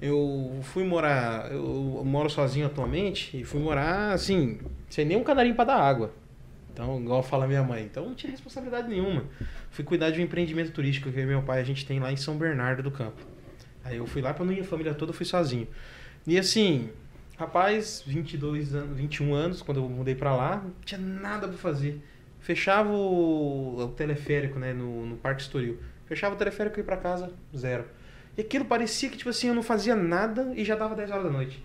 [0.00, 1.52] Eu fui morar.
[1.52, 4.58] Eu moro sozinho atualmente e fui morar assim,
[4.90, 6.12] sem nem um canarinho para dar água.
[6.72, 7.84] Então, igual fala minha mãe.
[7.84, 9.24] Então, não tinha responsabilidade nenhuma.
[9.70, 12.36] Fui cuidar de um empreendimento turístico que meu pai a gente tem lá em São
[12.36, 13.22] Bernardo do Campo.
[13.84, 15.68] Aí eu fui lá para não ir a família toda, eu fui sozinho.
[16.26, 16.90] E assim,
[17.36, 22.00] rapaz, 22 anos, 21 anos, quando eu mudei para lá, não tinha nada para fazer.
[22.40, 25.78] Fechava o, o, teleférico, né, no, no Parque Estoril.
[26.06, 27.84] Fechava o teleférico e ia para casa, zero.
[28.36, 31.24] E aquilo parecia que, tipo assim, eu não fazia nada e já dava 10 horas
[31.24, 31.64] da noite.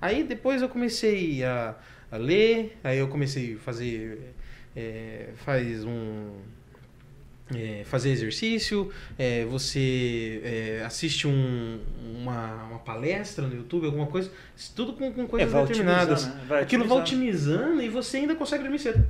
[0.00, 1.74] Aí depois eu comecei a,
[2.10, 4.34] a ler, aí eu comecei a fazer
[4.74, 6.30] é, faz um
[7.54, 11.78] é, fazer exercício, é, você é, assiste um,
[12.20, 14.30] uma, uma, palestra no YouTube, alguma coisa,
[14.74, 16.26] tudo com, com coisas é, determinadas.
[16.26, 16.40] Né?
[16.48, 19.06] Vai Aquilo vai otimizando e você ainda consegue dormir cedo.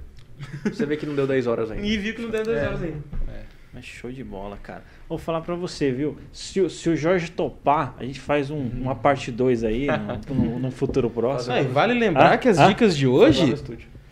[0.64, 1.84] Você vê que não deu 10 horas ainda.
[1.84, 2.66] E viu que não deu 10 é.
[2.66, 3.03] horas ainda.
[3.28, 3.43] É.
[3.72, 4.82] Mas show de bola, cara.
[5.09, 6.16] Vou falar pra você, viu?
[6.32, 9.86] Se, se o Jorge topar, a gente faz um, uma parte 2 aí,
[10.28, 11.55] no, no, futuro próximo.
[11.55, 12.39] Ah, vale lembrar ah?
[12.39, 12.68] que as ah?
[12.68, 13.55] dicas de hoje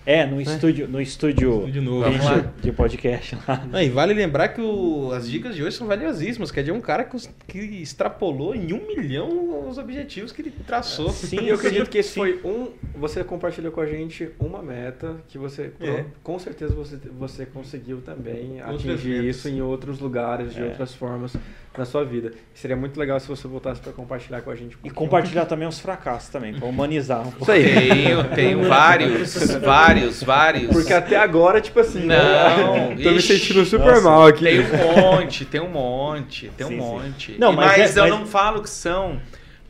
[0.06, 2.08] é, no estúdio, no estúdio, estúdio novo.
[2.08, 3.66] De, de podcast lá.
[3.70, 6.70] Não, e vale lembrar que o, as dicas de hoje são valiosíssimas, que é de
[6.70, 7.16] um cara que,
[7.48, 11.10] que extrapolou em um milhão os objetivos que ele traçou.
[11.10, 12.20] Sim, eu acredito que esse sim.
[12.20, 12.68] foi um.
[12.94, 15.72] Você compartilhou com a gente uma meta que você.
[15.80, 16.04] É.
[16.22, 20.66] Com certeza você, você conseguiu também atingir isso em outros lugares, de é.
[20.66, 21.36] outras formas
[21.78, 22.32] na sua vida.
[22.54, 24.76] Seria muito legal se você voltasse para compartilhar com a gente.
[24.76, 27.46] Um e compartilhar também os fracassos também, para humanizar um pouco.
[27.46, 30.72] Tenho, tenho vários, vários, vários.
[30.72, 32.16] Porque até agora, tipo assim, né?
[32.16, 32.96] não, né?
[33.04, 34.44] tô me sentindo super nossa, mal aqui.
[34.44, 37.32] Tem um monte, tem um monte, tem um sim, monte.
[37.32, 37.38] Sim.
[37.38, 38.12] Não, mas, mas é, eu mas...
[38.12, 39.20] não falo que são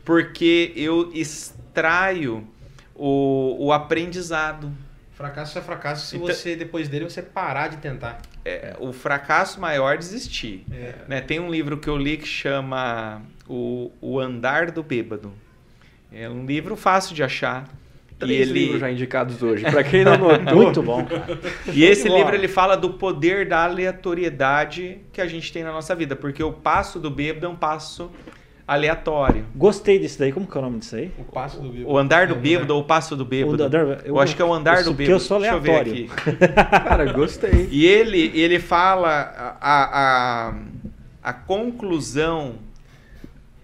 [0.03, 2.47] porque eu extraio
[2.95, 4.71] o, o aprendizado
[5.17, 8.21] Fracasso é fracasso se então, você, depois dele, você parar de tentar.
[8.47, 10.63] É, o fracasso maior é desistir.
[10.71, 10.93] É.
[11.07, 11.21] Né?
[11.21, 15.33] Tem um livro que eu li que chama o, o Andar do Bêbado.
[16.13, 17.67] É um livro fácil de achar.
[18.17, 18.59] Três e ele...
[18.59, 20.55] livros já indicados hoje, para quem não notou.
[20.63, 21.37] Muito bom, cara.
[21.71, 25.93] E esse livro ele fala do poder da aleatoriedade que a gente tem na nossa
[25.93, 28.09] vida, porque o passo do bêbado é um passo
[28.67, 29.45] aleatório.
[29.55, 30.31] Gostei disso daí.
[30.31, 31.11] Como que é o nome disso aí?
[31.17, 31.89] O passo do bêbado.
[31.89, 33.63] O andar do é, bêbado ou o passo do bêbado?
[33.63, 35.15] Andar, eu, eu, acho que é o andar do bêbado.
[35.15, 35.93] eu sou aleatório.
[35.93, 36.53] Deixa eu ver aqui.
[36.87, 37.69] Cara, gostei.
[37.71, 40.53] E ele, ele fala a, a,
[41.23, 42.55] a conclusão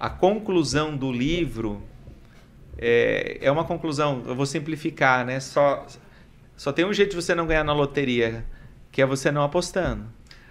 [0.03, 1.81] a conclusão do livro
[2.77, 5.39] é, é uma conclusão, eu vou simplificar, né?
[5.39, 5.85] Só,
[6.57, 8.43] só tem um jeito de você não ganhar na loteria,
[8.91, 10.03] que é você não apostando.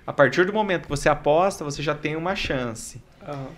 [0.07, 3.03] A partir do momento que você aposta, você já tem uma chance.
[3.29, 3.49] Uhum.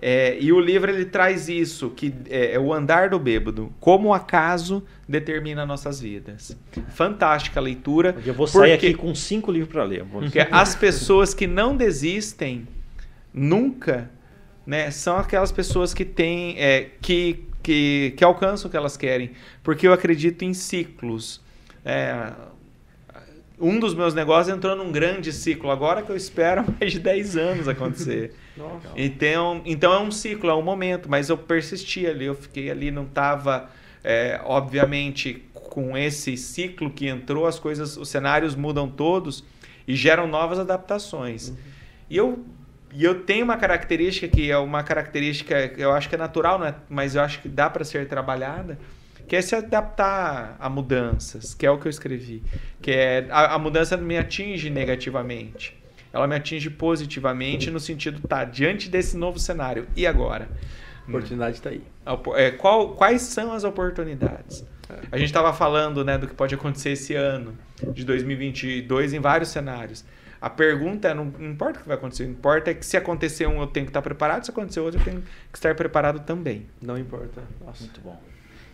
[0.00, 4.08] É, e o livro ele traz isso, que é, é, o andar do bêbado, como
[4.08, 6.56] o acaso determina nossas vidas.
[6.90, 8.16] Fantástica leitura.
[8.24, 10.04] Eu vou sair aqui com cinco livros para ler.
[10.04, 12.68] Porque as pessoas que não desistem
[13.34, 14.10] nunca,
[14.64, 19.32] né, são aquelas pessoas que têm, é, que, que, que alcançam o que elas querem.
[19.62, 21.40] Porque eu acredito em ciclos.
[21.84, 22.32] É,
[23.60, 27.36] um dos meus negócios entrou num grande ciclo agora que eu espero mais de 10
[27.36, 28.34] anos acontecer.
[28.96, 32.90] então, então é um ciclo, é um momento, mas eu persisti ali, eu fiquei ali,
[32.90, 33.70] não estava,
[34.02, 39.44] é, obviamente, com esse ciclo que entrou, as coisas, os cenários mudam todos
[39.86, 41.48] e geram novas adaptações.
[41.48, 41.56] Uhum.
[42.10, 42.44] E eu
[42.92, 46.74] e eu tenho uma característica que é uma característica eu acho que é natural, né?
[46.88, 48.78] mas eu acho que dá para ser trabalhada,
[49.28, 52.42] que é se adaptar a mudanças, que é o que eu escrevi.
[52.80, 55.78] Que é a, a mudança me atinge negativamente.
[56.12, 60.48] Ela me atinge positivamente no sentido, tá, diante desse novo cenário, e agora?
[61.06, 61.82] A oportunidade está aí.
[62.36, 64.64] É, qual, quais são as oportunidades?
[65.12, 67.56] A gente estava falando né, do que pode acontecer esse ano,
[67.92, 70.04] de 2022, em vários cenários.
[70.40, 73.46] A pergunta é, não, não importa o que vai acontecer, importa é que se acontecer
[73.46, 75.22] um eu tenho que estar preparado, se acontecer outro eu tenho
[75.52, 76.66] que estar preparado também.
[76.80, 77.42] Não importa.
[77.60, 77.82] Nossa.
[77.82, 78.18] Muito bom.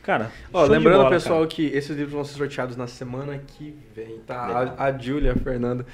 [0.04, 1.50] Cara, Ó, lembrando, bola, pessoal, cara.
[1.50, 4.74] que esses livros vão ser sorteados na semana que vem, tá?
[4.78, 5.84] A, a Júlia, a Fernanda,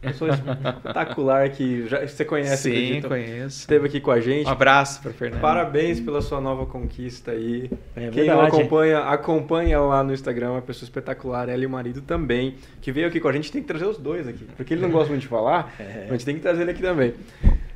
[0.00, 3.08] Pessoa espetacular que já, você conhece, Sim, acredito.
[3.08, 3.58] conheço.
[3.60, 4.46] Esteve aqui com a gente.
[4.46, 5.42] Um abraço para Fernando.
[5.42, 7.70] Parabéns pela sua nova conquista aí.
[7.94, 12.00] É Quem não acompanha, acompanha lá no Instagram, uma pessoa espetacular, ela e o marido
[12.00, 14.80] também, que veio aqui com a gente, tem que trazer os dois aqui, porque ele
[14.80, 16.06] não gosta muito de falar, É.
[16.08, 17.12] a gente tem que trazer ele aqui também.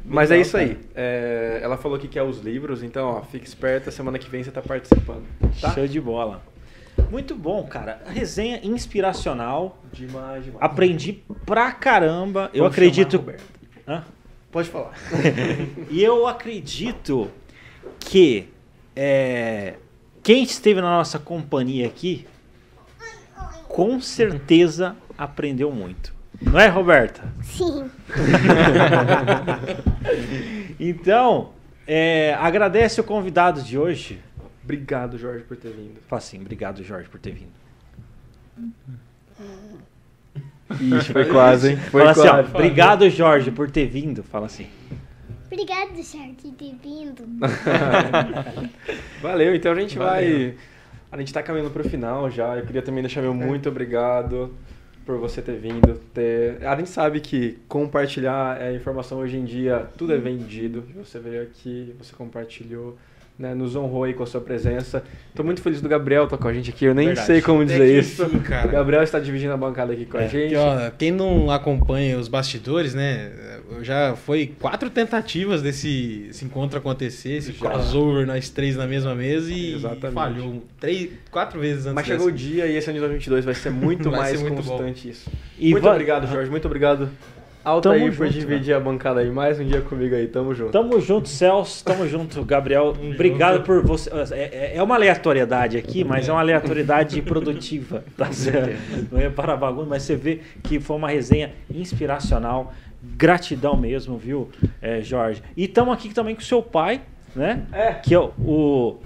[0.05, 0.78] Mas é isso aí.
[0.94, 4.51] É, ela falou que quer os livros, então ó, fique esperta, semana que vem você
[4.51, 5.24] tá participando.
[5.60, 5.72] Tá?
[5.72, 6.43] Show de bola.
[7.10, 8.02] Muito bom, cara.
[8.06, 9.78] Resenha inspiracional.
[9.93, 10.62] Demais, demais.
[10.62, 12.51] Aprendi pra caramba.
[12.52, 13.24] Eu acredito.
[14.51, 14.93] Pode falar.
[15.90, 17.28] E eu acredito
[17.98, 18.48] que
[18.94, 19.74] é,
[20.22, 22.26] quem esteve na nossa companhia aqui,
[23.66, 26.14] com certeza aprendeu muito.
[26.51, 27.23] Não é, Roberta?
[27.43, 27.91] Sim.
[30.79, 31.51] Então,
[31.87, 34.21] é, agradece o convidado de hoje.
[34.62, 36.01] Obrigado, Jorge, por ter vindo.
[36.09, 37.53] Fala assim, obrigado, Jorge, por ter vindo.
[40.81, 41.77] Ixi, foi quase, hein?
[41.77, 42.55] Foi Fala assim, ó, quase.
[42.55, 44.23] obrigado, Jorge, por ter vindo.
[44.23, 44.66] Fala assim.
[45.47, 47.23] Obrigado, Jorge, de ter vindo.
[49.23, 50.12] Valeu, então a gente Valeu.
[50.12, 50.55] vai.
[51.12, 52.57] A gente tá caminhando pro final já.
[52.57, 54.53] Eu queria também deixar meu muito obrigado
[55.05, 56.01] por você ter vindo.
[56.12, 56.64] Ter...
[56.66, 60.85] A gente sabe que compartilhar é, informação hoje em dia, tudo é vendido.
[60.97, 62.97] Você veio aqui, você compartilhou.
[63.36, 65.02] Né, nos honrou aí com a sua presença.
[65.35, 66.85] Tô muito feliz do Gabriel estar com a gente aqui.
[66.85, 67.27] Eu nem Verdade.
[67.27, 68.31] sei como Até dizer que isso.
[68.44, 68.69] cara.
[68.69, 70.55] O Gabriel está dividindo a bancada aqui com a É, gente.
[70.55, 73.32] Porque, ó, quem não acompanha os bastidores, né?
[73.82, 77.70] Já foi quatro tentativas desse esse encontro acontecer, esse Já.
[77.70, 80.15] crossover, nós três na mesma mesa e Exatamente.
[80.15, 83.55] falhou três, quatro vezes antes Mas chegou o dia e esse ano de 2022 vai
[83.55, 84.69] ser muito Vai mais ser muito bom.
[84.77, 85.28] constante isso.
[85.59, 86.48] E muito va- obrigado, Jorge.
[86.48, 87.09] Muito obrigado,
[87.65, 90.27] Alta Tamo aí, por junto, dividir a bancada aí mais um dia comigo aí.
[90.27, 90.70] Tamo junto.
[90.70, 91.82] Tamo junto, Celso.
[91.82, 92.93] Tamo junto, Gabriel.
[92.93, 93.65] Tamo Obrigado junto.
[93.65, 94.11] por você.
[94.32, 98.77] É, é uma aleatoriedade aqui, mas é, uma aleatoriedade produtiva, tá certo?
[99.11, 102.74] Não é para bagunça, mas você vê que foi uma resenha inspiracional.
[103.16, 104.51] Gratidão mesmo, viu,
[104.81, 105.43] é, Jorge?
[105.57, 107.01] E estamos aqui também com o seu pai,
[107.35, 107.62] né?
[107.73, 107.95] É.
[107.95, 108.99] Que é o-.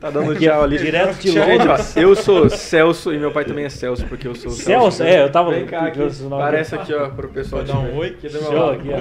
[0.00, 0.78] Tá dando Aqui, tchau ali.
[0.78, 1.96] direto de Londres.
[1.96, 5.22] eu sou Celso e meu pai também é Celso, porque eu sou o Celso, é,
[5.22, 6.00] eu tava- Vem cá aqui.
[6.30, 8.08] Parece aqui, ó, pro pessoal dar um oi?
[8.08, 8.28] Aqui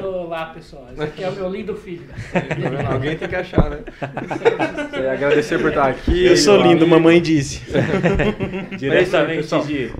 [0.03, 0.07] ó.
[0.07, 0.87] Olá, pessoal.
[0.91, 2.03] Esse aqui é o meu lindo filho.
[2.31, 2.93] Tá?
[2.93, 3.79] Alguém tem que achar, né?
[4.91, 6.25] Queria agradecer por estar aqui.
[6.25, 6.87] Eu sou lindo, amigo.
[6.87, 7.61] mamãe disse.
[8.77, 9.91] Diretamente de,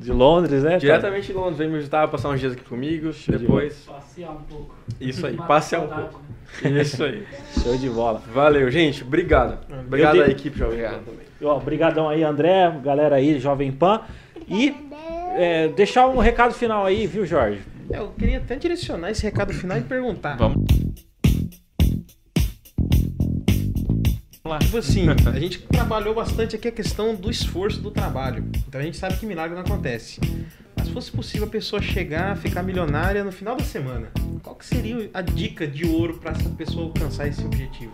[0.00, 0.78] de Londres, né?
[0.78, 3.10] Diretamente de Londres, vem me visitar, passar uns dias aqui comigo.
[3.12, 3.84] de depois.
[3.86, 4.74] Passear um pouco.
[5.00, 6.20] Isso aí, passear um pouco.
[6.62, 6.80] né?
[6.80, 7.26] Isso aí.
[7.62, 8.22] Show de bola.
[8.32, 9.02] Valeu, gente.
[9.02, 9.58] Obrigado.
[9.86, 11.04] Obrigado Eu à equipe Jovem Pan Obrigado.
[11.04, 11.26] também.
[11.42, 14.00] Ó, Obrigadão aí, André, galera aí, Jovem Pan.
[14.48, 14.74] E
[15.36, 17.60] é, deixar um recado final aí, viu, Jorge?
[17.90, 20.36] Eu queria até direcionar esse recado final e perguntar.
[20.36, 20.64] Vamos
[24.50, 24.58] lá.
[24.58, 28.44] Tipo assim, a gente trabalhou bastante aqui a questão do esforço do trabalho.
[28.68, 30.20] Então a gente sabe que milagre não acontece.
[30.76, 34.08] Mas se fosse possível a pessoa chegar, ficar milionária no final da semana,
[34.42, 37.92] qual que seria a dica de ouro para essa pessoa alcançar esse objetivo?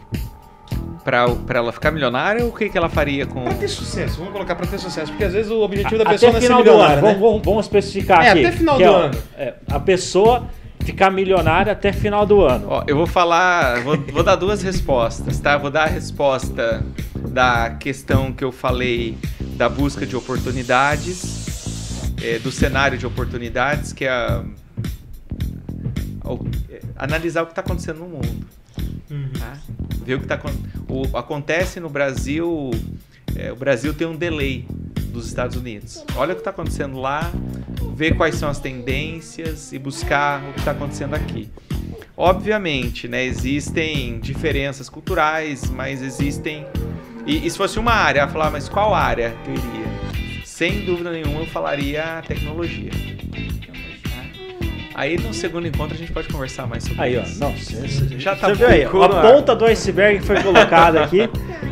[1.05, 3.45] Pra, pra ela ficar milionária, o que, que ela faria com.
[3.45, 6.12] Pra ter sucesso, vamos colocar pra ter sucesso, porque às vezes o objetivo da até
[6.12, 7.09] pessoa não é ser final do ano, milionária, né?
[7.15, 8.45] vamos, vamos- vamos especificar É, aqui.
[8.47, 9.19] até final que do ó, ano.
[9.37, 10.49] é, a pessoa
[10.87, 12.67] ficar milionária até final do ano.
[12.71, 15.59] Ó, eu vou falar, vou, vou dar duas respostas, tá?
[15.59, 16.83] Vou dar a resposta
[17.29, 19.19] da questão que eu falei
[19.57, 24.43] da busca de oportunidades, é, do cenário de oportunidades, que é, a-
[26.71, 28.47] é, analisar o que está acontecendo no mundo.
[29.39, 29.59] tá?
[30.05, 30.39] Ver o que tá,
[30.89, 32.71] o, acontece no Brasil.
[33.35, 34.67] é, o Brasil tem um delay
[35.16, 36.05] dos Estados Unidos.
[36.14, 37.30] Olha o que está acontecendo lá,
[37.94, 41.51] ver quais são as tendências e buscar o que está acontecendo aqui.
[42.16, 46.66] Obviamente, né, existem diferenças culturais, mas existem.
[47.26, 50.44] E, e se fosse uma área, eu falar, mas qual área eu iria?
[50.44, 52.90] Sem dúvida nenhuma, eu falaria tecnologia.
[54.98, 57.23] Aí no segundo encontro a gente pode conversar mais sobre Aí, ó.
[57.23, 57.39] isso.
[57.39, 61.28] Não, você, você- Já tá você viu aí, a ponta do iceberg foi colocada aqui.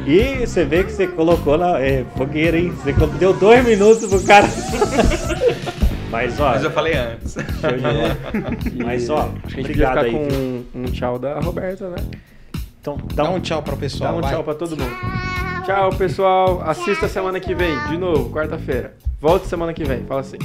[0.07, 2.71] E você vê que você colocou na é, fogueira, hein?
[2.73, 4.47] Você deu dois minutos pro cara.
[6.13, 7.37] Mas, ó, Mas eu falei antes.
[8.85, 9.97] Mas, ó, Acho que a gente podia aí.
[9.97, 10.13] ficar viu?
[10.13, 11.97] com um, um tchau da Roberta, né?
[12.81, 14.13] Então, Dá dá um um tchau pro pessoal.
[14.13, 14.33] Dá um vai.
[14.35, 14.95] tchau pra todo mundo.
[15.65, 16.61] Tchau, pessoal.
[16.63, 18.95] Assista semana que vem, de novo, quarta-feira.
[19.21, 20.37] Volte semana que vem, fala assim.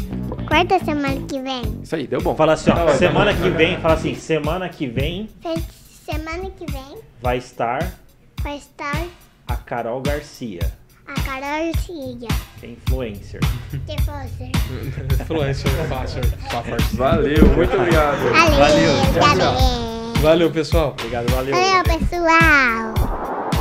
[0.48, 1.80] Quarta semana que vem.
[1.84, 2.36] Isso aí, deu bom.
[2.36, 2.98] Fala assim, Tá ó, ótimo.
[2.98, 5.30] semana que vem, fala assim, semana que vem
[6.06, 7.94] Semana que vem vai estar
[8.42, 9.04] vai estar
[9.48, 10.72] a Carol Garcia,
[11.06, 12.28] a Carol Cia
[12.60, 13.40] que é influencer.
[13.44, 14.52] você.
[15.22, 16.22] Influencer, fácil.
[16.94, 18.18] Valeu, muito obrigado.
[18.32, 20.14] Valeu, Valeu, tchau, valeu.
[20.22, 20.90] Valeu, pessoal.
[20.98, 21.54] Obrigado, valeu.
[21.56, 23.59] Valeu, pessoal.